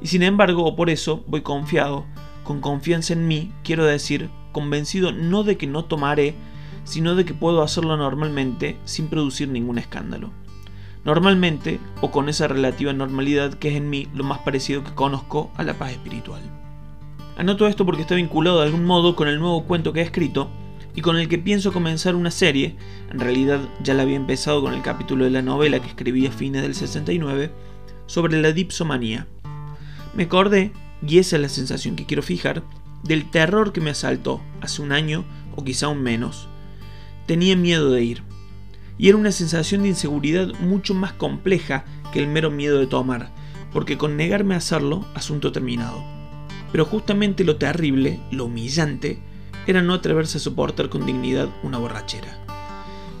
Y 0.00 0.08
sin 0.08 0.22
embargo, 0.22 0.64
o 0.64 0.76
por 0.76 0.90
eso, 0.90 1.24
voy 1.26 1.42
confiado, 1.42 2.06
con 2.44 2.60
confianza 2.60 3.12
en 3.12 3.28
mí, 3.28 3.52
quiero 3.62 3.84
decir, 3.84 4.30
convencido 4.52 5.12
no 5.12 5.42
de 5.42 5.56
que 5.56 5.66
no 5.66 5.84
tomaré, 5.84 6.34
sino 6.84 7.14
de 7.14 7.24
que 7.24 7.34
puedo 7.34 7.62
hacerlo 7.62 7.96
normalmente 7.96 8.76
sin 8.84 9.08
producir 9.08 9.48
ningún 9.48 9.78
escándalo. 9.78 10.32
Normalmente, 11.04 11.80
o 12.00 12.10
con 12.10 12.28
esa 12.28 12.46
relativa 12.48 12.92
normalidad 12.92 13.54
que 13.54 13.70
es 13.70 13.76
en 13.76 13.90
mí 13.90 14.08
lo 14.14 14.24
más 14.24 14.38
parecido 14.40 14.84
que 14.84 14.94
conozco 14.94 15.50
a 15.56 15.64
la 15.64 15.74
paz 15.74 15.92
espiritual. 15.92 16.42
Anoto 17.36 17.66
esto 17.66 17.84
porque 17.84 18.02
está 18.02 18.14
vinculado 18.14 18.60
de 18.60 18.66
algún 18.66 18.84
modo 18.84 19.16
con 19.16 19.26
el 19.26 19.40
nuevo 19.40 19.64
cuento 19.64 19.92
que 19.92 20.00
he 20.00 20.04
escrito 20.04 20.50
y 20.94 21.00
con 21.00 21.16
el 21.16 21.28
que 21.28 21.38
pienso 21.38 21.72
comenzar 21.72 22.14
una 22.14 22.30
serie, 22.30 22.76
en 23.10 23.18
realidad 23.18 23.60
ya 23.82 23.94
la 23.94 24.02
había 24.02 24.16
empezado 24.16 24.60
con 24.60 24.74
el 24.74 24.82
capítulo 24.82 25.24
de 25.24 25.30
la 25.30 25.42
novela 25.42 25.80
que 25.80 25.88
escribí 25.88 26.26
a 26.26 26.32
fines 26.32 26.62
del 26.62 26.74
69, 26.74 27.50
sobre 28.06 28.40
la 28.40 28.52
dipsomanía. 28.52 29.26
Me 30.14 30.24
acordé, 30.24 30.72
y 31.06 31.18
esa 31.18 31.36
es 31.36 31.42
la 31.42 31.48
sensación 31.48 31.96
que 31.96 32.04
quiero 32.04 32.22
fijar, 32.22 32.62
del 33.02 33.30
terror 33.30 33.72
que 33.72 33.80
me 33.80 33.90
asaltó 33.90 34.42
hace 34.60 34.82
un 34.82 34.92
año 34.92 35.24
o 35.56 35.64
quizá 35.64 35.88
un 35.88 36.02
menos. 36.02 36.48
Tenía 37.26 37.56
miedo 37.56 37.90
de 37.90 38.04
ir. 38.04 38.22
Y 39.02 39.08
era 39.08 39.18
una 39.18 39.32
sensación 39.32 39.82
de 39.82 39.88
inseguridad 39.88 40.54
mucho 40.60 40.94
más 40.94 41.12
compleja 41.12 41.84
que 42.12 42.20
el 42.20 42.28
mero 42.28 42.52
miedo 42.52 42.78
de 42.78 42.86
tomar, 42.86 43.32
porque 43.72 43.98
con 43.98 44.16
negarme 44.16 44.54
a 44.54 44.58
hacerlo, 44.58 45.04
asunto 45.14 45.50
terminado. 45.50 46.04
Pero 46.70 46.84
justamente 46.84 47.42
lo 47.42 47.56
terrible, 47.56 48.20
lo 48.30 48.44
humillante, 48.44 49.18
era 49.66 49.82
no 49.82 49.94
atreverse 49.94 50.38
a 50.38 50.40
soportar 50.40 50.88
con 50.88 51.04
dignidad 51.04 51.48
una 51.64 51.78
borrachera. 51.78 52.38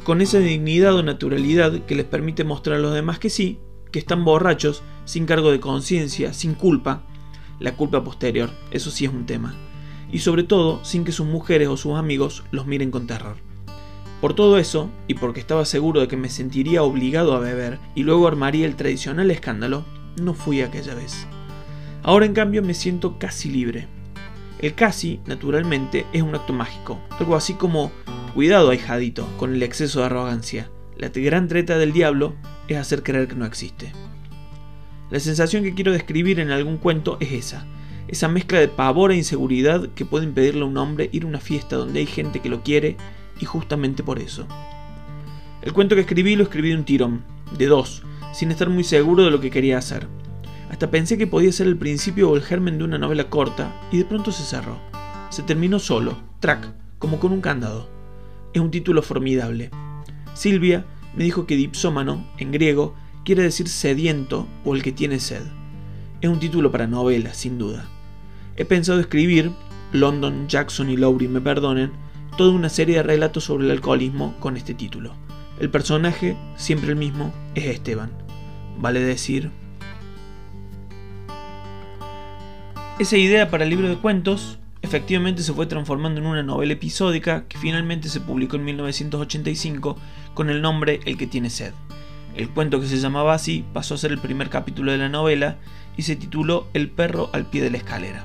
Con 0.04 0.20
esa 0.20 0.38
dignidad 0.38 0.94
o 0.94 1.02
naturalidad 1.02 1.84
que 1.84 1.96
les 1.96 2.06
permite 2.06 2.44
mostrar 2.44 2.76
a 2.76 2.80
los 2.80 2.94
demás 2.94 3.18
que 3.18 3.28
sí, 3.28 3.58
que 3.90 3.98
están 3.98 4.24
borrachos, 4.24 4.84
sin 5.04 5.26
cargo 5.26 5.50
de 5.50 5.58
conciencia, 5.58 6.32
sin 6.32 6.54
culpa, 6.54 7.02
la 7.58 7.74
culpa 7.74 8.04
posterior, 8.04 8.50
eso 8.70 8.92
sí 8.92 9.06
es 9.06 9.12
un 9.12 9.26
tema, 9.26 9.56
y 10.12 10.20
sobre 10.20 10.44
todo 10.44 10.84
sin 10.84 11.02
que 11.02 11.10
sus 11.10 11.26
mujeres 11.26 11.66
o 11.66 11.76
sus 11.76 11.98
amigos 11.98 12.44
los 12.52 12.68
miren 12.68 12.92
con 12.92 13.08
terror. 13.08 13.36
Por 14.22 14.32
todo 14.32 14.56
eso, 14.56 14.88
y 15.06 15.14
porque 15.14 15.40
estaba 15.40 15.66
seguro 15.66 16.00
de 16.00 16.08
que 16.08 16.16
me 16.16 16.30
sentiría 16.30 16.82
obligado 16.82 17.34
a 17.34 17.40
beber 17.40 17.78
y 17.94 18.04
luego 18.04 18.26
armaría 18.26 18.64
el 18.64 18.76
tradicional 18.76 19.30
escándalo, 19.30 19.84
no 20.18 20.32
fui 20.32 20.62
aquella 20.62 20.94
vez. 20.94 21.26
Ahora 22.02 22.24
en 22.24 22.32
cambio 22.32 22.62
me 22.62 22.72
siento 22.72 23.18
casi 23.18 23.50
libre, 23.50 23.88
el 24.62 24.74
casi, 24.74 25.18
naturalmente, 25.26 26.06
es 26.12 26.22
un 26.22 26.36
acto 26.36 26.52
mágico, 26.52 27.00
algo 27.18 27.34
así 27.34 27.54
como, 27.54 27.90
cuidado 28.32 28.70
ahijadito, 28.70 29.26
con 29.36 29.54
el 29.54 29.62
exceso 29.64 29.98
de 29.98 30.06
arrogancia. 30.06 30.70
La 30.96 31.08
gran 31.08 31.48
treta 31.48 31.78
del 31.78 31.92
diablo 31.92 32.36
es 32.68 32.76
hacer 32.76 33.02
creer 33.02 33.26
que 33.26 33.34
no 33.34 33.44
existe. 33.44 33.90
La 35.10 35.18
sensación 35.18 35.64
que 35.64 35.74
quiero 35.74 35.90
describir 35.90 36.38
en 36.38 36.52
algún 36.52 36.76
cuento 36.76 37.16
es 37.18 37.32
esa, 37.32 37.66
esa 38.06 38.28
mezcla 38.28 38.60
de 38.60 38.68
pavor 38.68 39.10
e 39.10 39.16
inseguridad 39.16 39.88
que 39.96 40.04
puede 40.04 40.26
impedirle 40.26 40.62
a 40.62 40.66
un 40.66 40.78
hombre 40.78 41.10
ir 41.10 41.24
a 41.24 41.26
una 41.26 41.40
fiesta 41.40 41.74
donde 41.74 41.98
hay 41.98 42.06
gente 42.06 42.38
que 42.38 42.48
lo 42.48 42.62
quiere 42.62 42.96
y 43.42 43.44
justamente 43.44 44.04
por 44.04 44.20
eso. 44.20 44.46
El 45.62 45.72
cuento 45.72 45.96
que 45.96 46.02
escribí 46.02 46.36
lo 46.36 46.44
escribí 46.44 46.70
de 46.70 46.76
un 46.76 46.84
tirón, 46.84 47.24
de 47.58 47.66
dos, 47.66 48.04
sin 48.32 48.52
estar 48.52 48.70
muy 48.70 48.84
seguro 48.84 49.24
de 49.24 49.32
lo 49.32 49.40
que 49.40 49.50
quería 49.50 49.78
hacer. 49.78 50.06
Hasta 50.70 50.90
pensé 50.90 51.18
que 51.18 51.26
podía 51.26 51.50
ser 51.50 51.66
el 51.66 51.76
principio 51.76 52.30
o 52.30 52.36
el 52.36 52.42
germen 52.42 52.78
de 52.78 52.84
una 52.84 52.98
novela 52.98 53.28
corta, 53.28 53.74
y 53.90 53.98
de 53.98 54.04
pronto 54.04 54.30
se 54.30 54.44
cerró. 54.44 54.78
Se 55.28 55.42
terminó 55.42 55.80
solo, 55.80 56.16
track, 56.38 56.72
como 57.00 57.18
con 57.18 57.32
un 57.32 57.40
candado. 57.40 57.90
Es 58.54 58.62
un 58.62 58.70
título 58.70 59.02
formidable. 59.02 59.70
Silvia 60.34 60.86
me 61.16 61.24
dijo 61.24 61.44
que 61.44 61.56
dipsómano, 61.56 62.24
en 62.38 62.52
griego, 62.52 62.94
quiere 63.24 63.42
decir 63.42 63.68
sediento 63.68 64.46
o 64.64 64.74
el 64.74 64.84
que 64.84 64.92
tiene 64.92 65.18
sed. 65.18 65.42
Es 66.20 66.30
un 66.30 66.38
título 66.38 66.70
para 66.70 66.86
novela, 66.86 67.34
sin 67.34 67.58
duda. 67.58 67.88
He 68.56 68.64
pensado 68.64 69.00
escribir, 69.00 69.50
London, 69.92 70.46
Jackson 70.46 70.90
y 70.90 70.96
Lowry 70.96 71.26
me 71.26 71.40
perdonen, 71.40 71.90
toda 72.36 72.52
una 72.52 72.68
serie 72.68 72.96
de 72.96 73.02
relatos 73.02 73.44
sobre 73.44 73.64
el 73.64 73.70
alcoholismo 73.70 74.34
con 74.40 74.56
este 74.56 74.74
título. 74.74 75.14
El 75.60 75.70
personaje, 75.70 76.36
siempre 76.56 76.90
el 76.90 76.96
mismo, 76.96 77.32
es 77.54 77.66
Esteban. 77.66 78.10
Vale 78.78 79.00
decir, 79.00 79.50
Esa 82.98 83.16
idea 83.16 83.50
para 83.50 83.64
el 83.64 83.70
libro 83.70 83.88
de 83.88 83.96
cuentos 83.96 84.58
efectivamente 84.80 85.42
se 85.42 85.52
fue 85.52 85.66
transformando 85.66 86.20
en 86.20 86.26
una 86.26 86.42
novela 86.42 86.74
episódica 86.74 87.46
que 87.48 87.58
finalmente 87.58 88.08
se 88.08 88.20
publicó 88.20 88.56
en 88.56 88.64
1985 88.64 89.96
con 90.34 90.50
el 90.50 90.62
nombre 90.62 91.00
El 91.04 91.16
que 91.16 91.26
tiene 91.26 91.50
sed. 91.50 91.72
El 92.36 92.50
cuento 92.50 92.80
que 92.80 92.86
se 92.86 92.98
llamaba 92.98 93.34
así 93.34 93.64
pasó 93.72 93.94
a 93.94 93.98
ser 93.98 94.12
el 94.12 94.18
primer 94.18 94.50
capítulo 94.50 94.92
de 94.92 94.98
la 94.98 95.08
novela 95.08 95.56
y 95.96 96.02
se 96.02 96.16
tituló 96.16 96.68
El 96.74 96.90
perro 96.90 97.28
al 97.32 97.46
pie 97.46 97.62
de 97.62 97.70
la 97.70 97.78
escalera. 97.78 98.24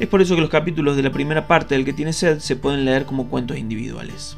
Es 0.00 0.08
por 0.08 0.22
eso 0.22 0.34
que 0.34 0.40
los 0.40 0.48
capítulos 0.48 0.96
de 0.96 1.02
la 1.02 1.12
primera 1.12 1.46
parte 1.46 1.74
del 1.74 1.84
que 1.84 1.92
tiene 1.92 2.14
sed 2.14 2.38
se 2.38 2.56
pueden 2.56 2.86
leer 2.86 3.04
como 3.04 3.28
cuentos 3.28 3.58
individuales. 3.58 4.34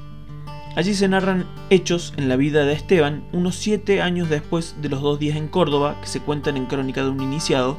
Allí 0.75 0.93
se 0.93 1.07
narran 1.07 1.47
hechos 1.71 2.15
en 2.17 2.29
la 2.29 2.35
vida 2.35 2.65
de 2.65 2.73
Esteban 2.73 3.23
unos 3.33 3.55
siete 3.55 4.03
años 4.03 4.29
después 4.29 4.75
de 4.83 4.89
los 4.89 5.03
dos 5.03 5.21
días 5.21 5.37
en 5.37 5.47
Córdoba 5.47 5.99
que 6.01 6.09
se 6.09 6.19
cuentan 6.19 6.57
en 6.57 6.67
Crónica 6.67 7.05
de 7.05 7.11
un 7.11 7.23
Iniciado, 7.23 7.79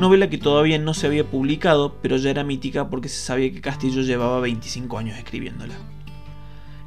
novela 0.00 0.28
que 0.28 0.38
todavía 0.38 0.80
no 0.80 0.92
se 0.92 1.06
había 1.06 1.24
publicado, 1.24 1.94
pero 2.02 2.16
ya 2.16 2.30
era 2.30 2.42
mítica 2.42 2.90
porque 2.90 3.08
se 3.08 3.20
sabía 3.20 3.52
que 3.52 3.60
Castillo 3.60 4.02
llevaba 4.02 4.40
25 4.40 4.98
años 4.98 5.16
escribiéndola. 5.16 5.74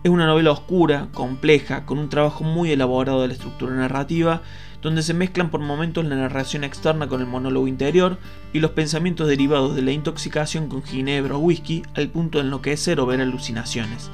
Es 0.04 0.12
una 0.12 0.28
novela 0.28 0.52
oscura, 0.52 1.08
compleja, 1.14 1.86
con 1.86 2.00
un 2.00 2.10
trabajo 2.10 2.44
muy 2.44 2.70
elaborado 2.70 3.22
de 3.22 3.30
la 3.30 3.34
estructura 3.36 3.74
narrativa, 3.74 4.42
donde 4.84 5.02
se 5.02 5.14
mezclan 5.14 5.50
por 5.50 5.62
momentos 5.62 6.06
la 6.06 6.16
narración 6.16 6.64
externa 6.64 7.08
con 7.08 7.22
el 7.22 7.28
monólogo 7.28 7.68
interior 7.68 8.20
y 8.52 8.60
los 8.60 8.72
pensamientos 8.72 9.28
derivados 9.28 9.76
de 9.76 9.82
la 9.82 9.92
intoxicación 9.92 10.68
con 10.68 10.84
ginebra 10.84 11.36
o 11.36 11.40
whisky 11.40 11.84
al 11.96 12.10
punto 12.10 12.38
de 12.38 12.44
enloquecer 12.44 13.00
o 13.00 13.06
ver 13.06 13.22
alucinaciones 13.22 14.12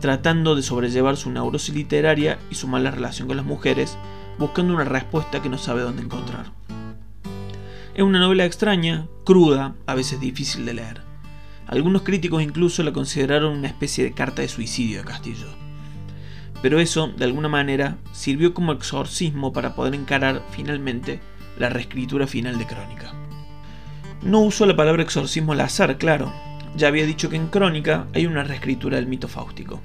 tratando 0.00 0.54
de 0.54 0.62
sobrellevar 0.62 1.16
su 1.16 1.30
neurosis 1.30 1.74
literaria 1.74 2.38
y 2.50 2.54
su 2.54 2.68
mala 2.68 2.90
relación 2.90 3.28
con 3.28 3.36
las 3.36 3.46
mujeres, 3.46 3.96
buscando 4.38 4.74
una 4.74 4.84
respuesta 4.84 5.42
que 5.42 5.48
no 5.48 5.58
sabe 5.58 5.82
dónde 5.82 6.02
encontrar. 6.02 6.52
Es 7.94 8.02
una 8.02 8.20
novela 8.20 8.44
extraña, 8.44 9.08
cruda, 9.24 9.74
a 9.86 9.94
veces 9.94 10.20
difícil 10.20 10.66
de 10.66 10.74
leer. 10.74 11.02
Algunos 11.66 12.02
críticos 12.02 12.42
incluso 12.42 12.82
la 12.82 12.92
consideraron 12.92 13.56
una 13.56 13.68
especie 13.68 14.04
de 14.04 14.12
carta 14.12 14.42
de 14.42 14.48
suicidio 14.48 14.98
de 14.98 15.04
Castillo. 15.04 15.65
Pero 16.66 16.80
eso, 16.80 17.12
de 17.16 17.24
alguna 17.24 17.48
manera, 17.48 17.96
sirvió 18.10 18.52
como 18.52 18.72
exorcismo 18.72 19.52
para 19.52 19.76
poder 19.76 19.94
encarar 19.94 20.42
finalmente 20.50 21.20
la 21.60 21.68
reescritura 21.68 22.26
final 22.26 22.58
de 22.58 22.66
Crónica. 22.66 23.12
No 24.20 24.40
uso 24.40 24.66
la 24.66 24.74
palabra 24.74 25.04
exorcismo 25.04 25.52
al 25.52 25.60
azar, 25.60 25.96
claro, 25.96 26.32
ya 26.74 26.88
había 26.88 27.06
dicho 27.06 27.30
que 27.30 27.36
en 27.36 27.46
Crónica 27.46 28.08
hay 28.14 28.26
una 28.26 28.42
reescritura 28.42 28.96
del 28.96 29.06
mito 29.06 29.28
fáustico. 29.28 29.80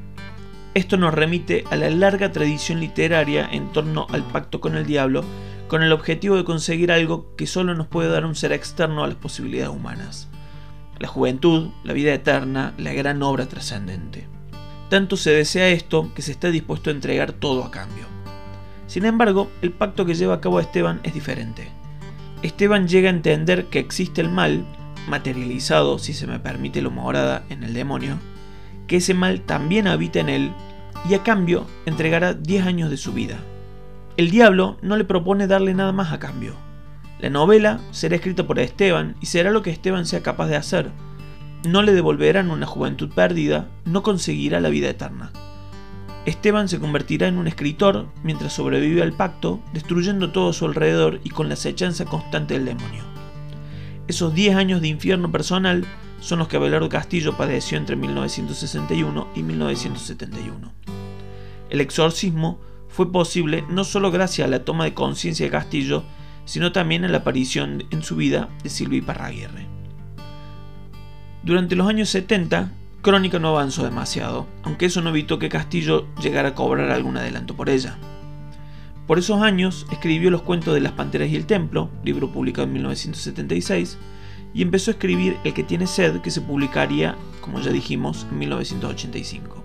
Esto 0.73 0.97
nos 0.97 1.13
remite 1.13 1.65
a 1.69 1.75
la 1.75 1.91
larga 1.91 2.31
tradición 2.31 2.79
literaria 2.79 3.47
en 3.51 3.71
torno 3.71 4.07
al 4.09 4.23
pacto 4.23 4.59
con 4.59 4.75
el 4.75 4.87
diablo, 4.87 5.23
con 5.67 5.83
el 5.83 5.91
objetivo 5.91 6.35
de 6.35 6.45
conseguir 6.45 6.91
algo 6.91 7.35
que 7.35 7.45
solo 7.45 7.75
nos 7.75 7.85
puede 7.85 8.09
dar 8.09 8.25
un 8.25 8.33
ser 8.33 8.53
externo 8.53 9.03
a 9.03 9.07
las 9.07 9.17
posibilidades 9.17 9.69
humanas. 9.69 10.29
La 10.97 11.07
juventud, 11.07 11.69
la 11.83 11.93
vida 11.93 12.11
eterna, 12.11 12.73
la 12.79 12.91
gran 12.93 13.21
obra 13.21 13.45
trascendente. 13.45 14.30
Tanto 14.91 15.15
se 15.15 15.31
desea 15.31 15.69
esto 15.69 16.11
que 16.13 16.21
se 16.21 16.33
está 16.33 16.51
dispuesto 16.51 16.89
a 16.89 16.93
entregar 16.93 17.31
todo 17.31 17.63
a 17.63 17.71
cambio. 17.71 18.03
Sin 18.87 19.05
embargo, 19.05 19.49
el 19.61 19.71
pacto 19.71 20.05
que 20.05 20.15
lleva 20.15 20.33
a 20.33 20.41
cabo 20.41 20.59
Esteban 20.59 20.99
es 21.03 21.13
diferente. 21.13 21.69
Esteban 22.41 22.89
llega 22.89 23.07
a 23.09 23.13
entender 23.13 23.67
que 23.67 23.79
existe 23.79 24.19
el 24.19 24.27
mal, 24.27 24.65
materializado, 25.07 25.97
si 25.97 26.11
se 26.11 26.27
me 26.27 26.39
permite 26.39 26.81
lo 26.81 26.91
morada, 26.91 27.45
en 27.47 27.63
el 27.63 27.73
demonio, 27.73 28.17
que 28.85 28.97
ese 28.97 29.13
mal 29.13 29.39
también 29.39 29.87
habita 29.87 30.19
en 30.19 30.27
él 30.27 30.51
y 31.09 31.13
a 31.13 31.23
cambio 31.23 31.65
entregará 31.85 32.33
10 32.33 32.65
años 32.65 32.89
de 32.89 32.97
su 32.97 33.13
vida. 33.13 33.37
El 34.17 34.29
diablo 34.29 34.77
no 34.81 34.97
le 34.97 35.05
propone 35.05 35.47
darle 35.47 35.73
nada 35.73 35.93
más 35.93 36.11
a 36.11 36.19
cambio. 36.19 36.53
La 37.21 37.29
novela 37.29 37.79
será 37.91 38.17
escrita 38.17 38.45
por 38.45 38.59
Esteban 38.59 39.15
y 39.21 39.27
será 39.27 39.51
lo 39.51 39.61
que 39.61 39.69
Esteban 39.69 40.05
sea 40.05 40.21
capaz 40.21 40.47
de 40.47 40.57
hacer. 40.57 40.91
No 41.63 41.83
le 41.83 41.93
devolverán 41.93 42.49
una 42.49 42.65
juventud 42.65 43.09
perdida, 43.13 43.69
no 43.85 44.01
conseguirá 44.01 44.59
la 44.59 44.69
vida 44.69 44.89
eterna. 44.89 45.31
Esteban 46.25 46.67
se 46.67 46.79
convertirá 46.79 47.27
en 47.27 47.37
un 47.37 47.47
escritor 47.47 48.07
mientras 48.23 48.53
sobrevive 48.53 49.01
al 49.01 49.13
pacto, 49.13 49.59
destruyendo 49.73 50.31
todo 50.31 50.49
a 50.49 50.53
su 50.53 50.65
alrededor 50.65 51.19
y 51.23 51.29
con 51.29 51.47
la 51.47 51.53
acechanza 51.53 52.05
constante 52.05 52.55
del 52.55 52.65
demonio. 52.65 53.03
Esos 54.07 54.33
10 54.33 54.55
años 54.55 54.81
de 54.81 54.87
infierno 54.87 55.31
personal 55.31 55.85
son 56.19 56.39
los 56.39 56.47
que 56.47 56.57
Abelardo 56.57 56.89
Castillo 56.89 57.37
padeció 57.37 57.77
entre 57.77 57.95
1961 57.95 59.27
y 59.35 59.43
1971. 59.43 60.73
El 61.69 61.81
exorcismo 61.81 62.59
fue 62.87 63.11
posible 63.11 63.63
no 63.69 63.83
solo 63.83 64.11
gracias 64.11 64.47
a 64.47 64.51
la 64.51 64.65
toma 64.65 64.83
de 64.83 64.93
conciencia 64.93 65.45
de 65.45 65.51
Castillo, 65.51 66.03
sino 66.45 66.71
también 66.71 67.05
a 67.05 67.07
la 67.07 67.19
aparición 67.19 67.85
en 67.91 68.03
su 68.03 68.15
vida 68.15 68.49
de 68.63 68.69
Silvia 68.69 69.01
Parraguirre. 69.05 69.80
Durante 71.43 71.75
los 71.75 71.87
años 71.87 72.09
70, 72.09 72.71
Crónica 73.01 73.39
no 73.39 73.47
avanzó 73.47 73.83
demasiado, 73.83 74.45
aunque 74.61 74.85
eso 74.85 75.01
no 75.01 75.09
evitó 75.09 75.39
que 75.39 75.49
Castillo 75.49 76.05
llegara 76.21 76.49
a 76.49 76.55
cobrar 76.55 76.91
algún 76.91 77.17
adelanto 77.17 77.55
por 77.55 77.67
ella. 77.67 77.97
Por 79.07 79.17
esos 79.17 79.41
años 79.41 79.87
escribió 79.91 80.29
los 80.29 80.43
cuentos 80.43 80.75
de 80.75 80.81
Las 80.81 80.91
Panteras 80.91 81.29
y 81.29 81.35
el 81.35 81.47
Templo, 81.47 81.89
libro 82.03 82.31
publicado 82.31 82.67
en 82.67 82.73
1976, 82.73 83.97
y 84.53 84.61
empezó 84.61 84.91
a 84.91 84.93
escribir 84.93 85.37
El 85.43 85.55
que 85.55 85.63
tiene 85.63 85.87
sed, 85.87 86.21
que 86.21 86.29
se 86.29 86.41
publicaría, 86.41 87.15
como 87.41 87.59
ya 87.59 87.71
dijimos, 87.71 88.27
en 88.29 88.37
1985. 88.37 89.63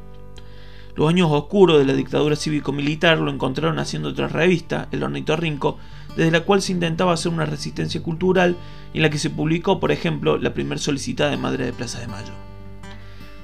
Los 0.94 1.10
años 1.10 1.28
oscuros 1.30 1.78
de 1.78 1.84
la 1.84 1.92
dictadura 1.92 2.36
cívico-militar 2.36 3.18
lo 3.18 3.30
encontraron 3.30 3.78
haciendo 3.78 4.08
otra 4.08 4.28
revista, 4.28 4.88
El 4.92 5.02
Ornitorrinco, 5.02 5.76
desde 6.16 6.30
la 6.30 6.40
cual 6.40 6.62
se 6.62 6.72
intentaba 6.72 7.12
hacer 7.12 7.30
una 7.30 7.46
resistencia 7.46 8.02
cultural 8.02 8.56
y 8.92 8.98
en 8.98 9.02
la 9.02 9.10
que 9.10 9.18
se 9.18 9.30
publicó, 9.30 9.78
por 9.78 9.92
ejemplo, 9.92 10.38
la 10.38 10.54
primer 10.54 10.78
solicitada 10.78 11.30
de 11.30 11.36
Madre 11.36 11.66
de 11.66 11.72
Plaza 11.72 12.00
de 12.00 12.08
Mayo. 12.08 12.32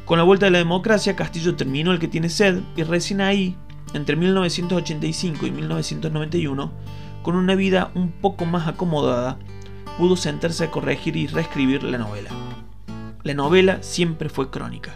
Con 0.06 0.18
la 0.18 0.24
vuelta 0.24 0.46
de 0.46 0.52
la 0.52 0.58
democracia, 0.58 1.14
Castillo 1.14 1.54
terminó 1.54 1.92
El 1.92 1.98
que 1.98 2.08
tiene 2.08 2.28
sed 2.28 2.60
y 2.76 2.82
recién 2.82 3.20
ahí, 3.20 3.56
entre 3.94 4.16
1985 4.16 5.46
y 5.46 5.50
1991, 5.50 6.72
con 7.22 7.36
una 7.36 7.54
vida 7.54 7.92
un 7.94 8.10
poco 8.10 8.46
más 8.46 8.66
acomodada, 8.66 9.38
pudo 9.98 10.16
sentarse 10.16 10.64
a 10.64 10.70
corregir 10.70 11.16
y 11.16 11.26
reescribir 11.26 11.82
la 11.84 11.98
novela. 11.98 12.30
La 13.22 13.34
novela 13.34 13.82
siempre 13.82 14.28
fue 14.28 14.50
crónica. 14.50 14.94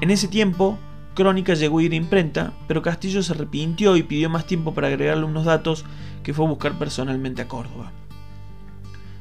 En 0.00 0.10
ese 0.10 0.28
tiempo, 0.28 0.78
Crónica 1.18 1.54
llegó 1.54 1.80
a 1.80 1.82
ir 1.82 1.92
a 1.92 1.96
imprenta, 1.96 2.52
pero 2.68 2.80
Castillo 2.80 3.24
se 3.24 3.32
arrepintió 3.32 3.96
y 3.96 4.04
pidió 4.04 4.30
más 4.30 4.46
tiempo 4.46 4.72
para 4.72 4.86
agregarle 4.86 5.24
unos 5.24 5.46
datos 5.46 5.84
que 6.22 6.34
fue 6.34 6.46
a 6.46 6.48
buscar 6.48 6.78
personalmente 6.78 7.42
a 7.42 7.48
Córdoba. 7.48 7.92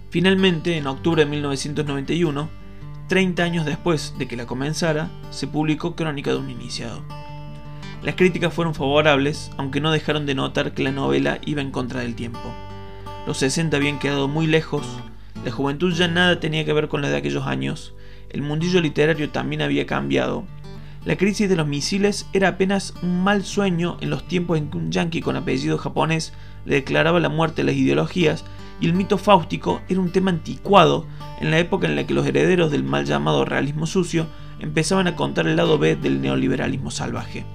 Finalmente, 0.09 0.77
en 0.77 0.87
octubre 0.87 1.25
de 1.25 1.31
1991, 1.31 2.49
30 3.07 3.43
años 3.43 3.65
después 3.65 4.15
de 4.17 4.27
que 4.27 4.37
la 4.37 4.45
comenzara, 4.45 5.09
se 5.31 5.47
publicó 5.47 5.95
Crónica 5.95 6.31
de 6.31 6.37
un 6.37 6.49
iniciado. 6.49 7.03
Las 8.03 8.15
críticas 8.15 8.53
fueron 8.53 8.75
favorables, 8.75 9.51
aunque 9.57 9.81
no 9.81 9.91
dejaron 9.91 10.25
de 10.25 10.35
notar 10.35 10.73
que 10.73 10.83
la 10.83 10.91
novela 10.91 11.39
iba 11.45 11.61
en 11.61 11.71
contra 11.71 12.01
del 12.01 12.15
tiempo. 12.15 12.53
Los 13.25 13.39
60 13.39 13.75
habían 13.75 13.99
quedado 13.99 14.27
muy 14.27 14.47
lejos, 14.47 14.85
la 15.43 15.51
juventud 15.51 15.93
ya 15.93 16.07
nada 16.07 16.39
tenía 16.39 16.65
que 16.65 16.73
ver 16.73 16.87
con 16.87 17.01
la 17.01 17.09
de 17.09 17.17
aquellos 17.17 17.47
años, 17.47 17.93
el 18.29 18.41
mundillo 18.41 18.81
literario 18.81 19.29
también 19.29 19.61
había 19.61 19.85
cambiado. 19.85 20.45
La 21.05 21.15
crisis 21.15 21.47
de 21.47 21.55
los 21.55 21.67
misiles 21.67 22.27
era 22.33 22.49
apenas 22.49 22.93
un 23.01 23.23
mal 23.23 23.45
sueño 23.45 23.97
en 24.01 24.09
los 24.09 24.27
tiempos 24.27 24.57
en 24.57 24.69
que 24.69 24.77
un 24.77 24.91
yanqui 24.91 25.21
con 25.21 25.35
apellido 25.35 25.77
japonés 25.77 26.33
le 26.65 26.75
declaraba 26.75 27.19
la 27.19 27.29
muerte 27.29 27.61
a 27.61 27.65
las 27.65 27.75
ideologías 27.75 28.43
y 28.81 28.87
el 28.87 28.93
mito 28.93 29.17
fáustico 29.17 29.81
era 29.87 29.99
un 29.99 30.11
tema 30.11 30.31
anticuado 30.31 31.05
en 31.39 31.51
la 31.51 31.59
época 31.59 31.87
en 31.87 31.95
la 31.95 32.05
que 32.05 32.13
los 32.13 32.25
herederos 32.25 32.71
del 32.71 32.83
mal 32.83 33.05
llamado 33.05 33.45
realismo 33.45 33.85
sucio 33.85 34.27
empezaban 34.59 35.07
a 35.07 35.15
contar 35.15 35.47
el 35.47 35.55
lado 35.55 35.77
B 35.77 35.95
del 35.95 36.21
neoliberalismo 36.21 36.91
salvaje. 36.91 37.45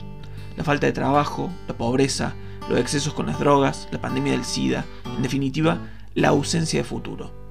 La 0.57 0.65
falta 0.65 0.87
de 0.87 0.93
trabajo, 0.93 1.51
la 1.69 1.77
pobreza, 1.77 2.35
los 2.69 2.79
excesos 2.79 3.13
con 3.13 3.27
las 3.27 3.39
drogas, 3.39 3.89
la 3.91 4.01
pandemia 4.01 4.33
del 4.33 4.45
SIDA, 4.45 4.85
en 5.17 5.23
definitiva, 5.23 5.79
la 6.15 6.29
ausencia 6.29 6.81
de 6.81 6.85
futuro. 6.85 7.42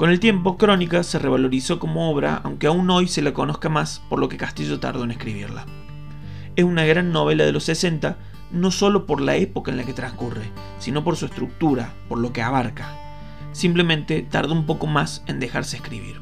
Con 0.00 0.08
el 0.08 0.18
tiempo, 0.18 0.56
Crónica 0.56 1.02
se 1.02 1.18
revalorizó 1.18 1.78
como 1.78 2.10
obra, 2.10 2.40
aunque 2.42 2.66
aún 2.66 2.88
hoy 2.88 3.06
se 3.06 3.20
la 3.20 3.34
conozca 3.34 3.68
más 3.68 4.00
por 4.08 4.18
lo 4.18 4.30
que 4.30 4.38
Castillo 4.38 4.80
tardó 4.80 5.04
en 5.04 5.10
escribirla. 5.10 5.66
Es 6.56 6.64
una 6.64 6.86
gran 6.86 7.12
novela 7.12 7.44
de 7.44 7.52
los 7.52 7.64
60 7.64 8.16
no 8.50 8.70
solo 8.70 9.04
por 9.04 9.20
la 9.20 9.36
época 9.36 9.70
en 9.70 9.76
la 9.76 9.84
que 9.84 9.92
transcurre, 9.92 10.44
sino 10.78 11.04
por 11.04 11.16
su 11.16 11.26
estructura, 11.26 11.92
por 12.08 12.18
lo 12.18 12.32
que 12.32 12.40
abarca. 12.40 12.96
Simplemente 13.52 14.22
tardó 14.22 14.54
un 14.54 14.64
poco 14.64 14.86
más 14.86 15.22
en 15.26 15.38
dejarse 15.38 15.76
escribir. 15.76 16.18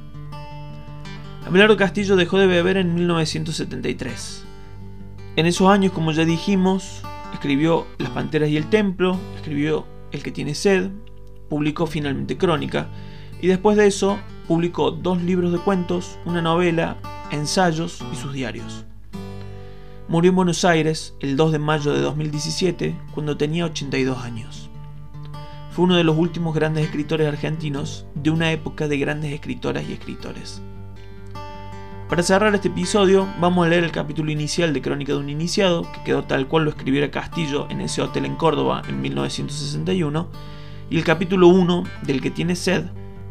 Abelardo 1.46 1.76
Castillo 1.76 2.16
dejó 2.16 2.36
de 2.40 2.48
beber 2.48 2.78
en 2.78 2.96
1973. 2.96 4.44
En 5.36 5.46
esos 5.46 5.68
años, 5.68 5.92
como 5.92 6.10
ya 6.10 6.24
dijimos, 6.24 7.04
escribió 7.32 7.86
Las 7.98 8.10
Panteras 8.10 8.48
y 8.48 8.56
el 8.56 8.68
Templo, 8.70 9.16
escribió 9.36 9.86
El 10.10 10.24
que 10.24 10.32
tiene 10.32 10.56
sed, 10.56 10.90
publicó 11.48 11.86
finalmente 11.86 12.36
Crónica, 12.36 12.88
y 13.40 13.46
después 13.46 13.76
de 13.76 13.86
eso 13.86 14.18
publicó 14.46 14.90
dos 14.90 15.22
libros 15.22 15.52
de 15.52 15.58
cuentos, 15.58 16.18
una 16.24 16.42
novela, 16.42 16.96
ensayos 17.30 18.02
y 18.12 18.16
sus 18.16 18.32
diarios. 18.32 18.84
Murió 20.08 20.30
en 20.30 20.36
Buenos 20.36 20.64
Aires 20.64 21.14
el 21.20 21.36
2 21.36 21.52
de 21.52 21.58
mayo 21.58 21.92
de 21.92 22.00
2017 22.00 22.96
cuando 23.12 23.36
tenía 23.36 23.66
82 23.66 24.18
años. 24.24 24.70
Fue 25.70 25.84
uno 25.84 25.96
de 25.96 26.04
los 26.04 26.16
últimos 26.16 26.54
grandes 26.54 26.86
escritores 26.86 27.28
argentinos 27.28 28.06
de 28.14 28.30
una 28.30 28.50
época 28.50 28.88
de 28.88 28.98
grandes 28.98 29.32
escritoras 29.32 29.84
y 29.88 29.92
escritores. 29.92 30.62
Para 32.08 32.22
cerrar 32.22 32.54
este 32.54 32.68
episodio, 32.68 33.28
vamos 33.38 33.66
a 33.66 33.68
leer 33.68 33.84
el 33.84 33.92
capítulo 33.92 34.30
inicial 34.30 34.72
de 34.72 34.80
Crónica 34.80 35.12
de 35.12 35.18
un 35.18 35.28
Iniciado, 35.28 35.82
que 35.92 36.02
quedó 36.04 36.24
tal 36.24 36.48
cual 36.48 36.64
lo 36.64 36.70
escribiera 36.70 37.10
Castillo 37.10 37.66
en 37.68 37.82
ese 37.82 38.00
hotel 38.00 38.24
en 38.24 38.34
Córdoba 38.36 38.82
en 38.88 39.02
1961, 39.02 40.26
y 40.88 40.96
el 40.96 41.04
capítulo 41.04 41.48
1 41.48 41.84
del 42.04 42.22
que 42.22 42.30
tiene 42.30 42.56
sed, 42.56 42.86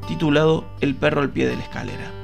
titulado 0.08 0.66
El 0.82 0.96
perro 0.96 1.22
al 1.22 1.30
pie 1.30 1.48
de 1.48 1.56
la 1.56 1.64
escalera. 1.64 2.17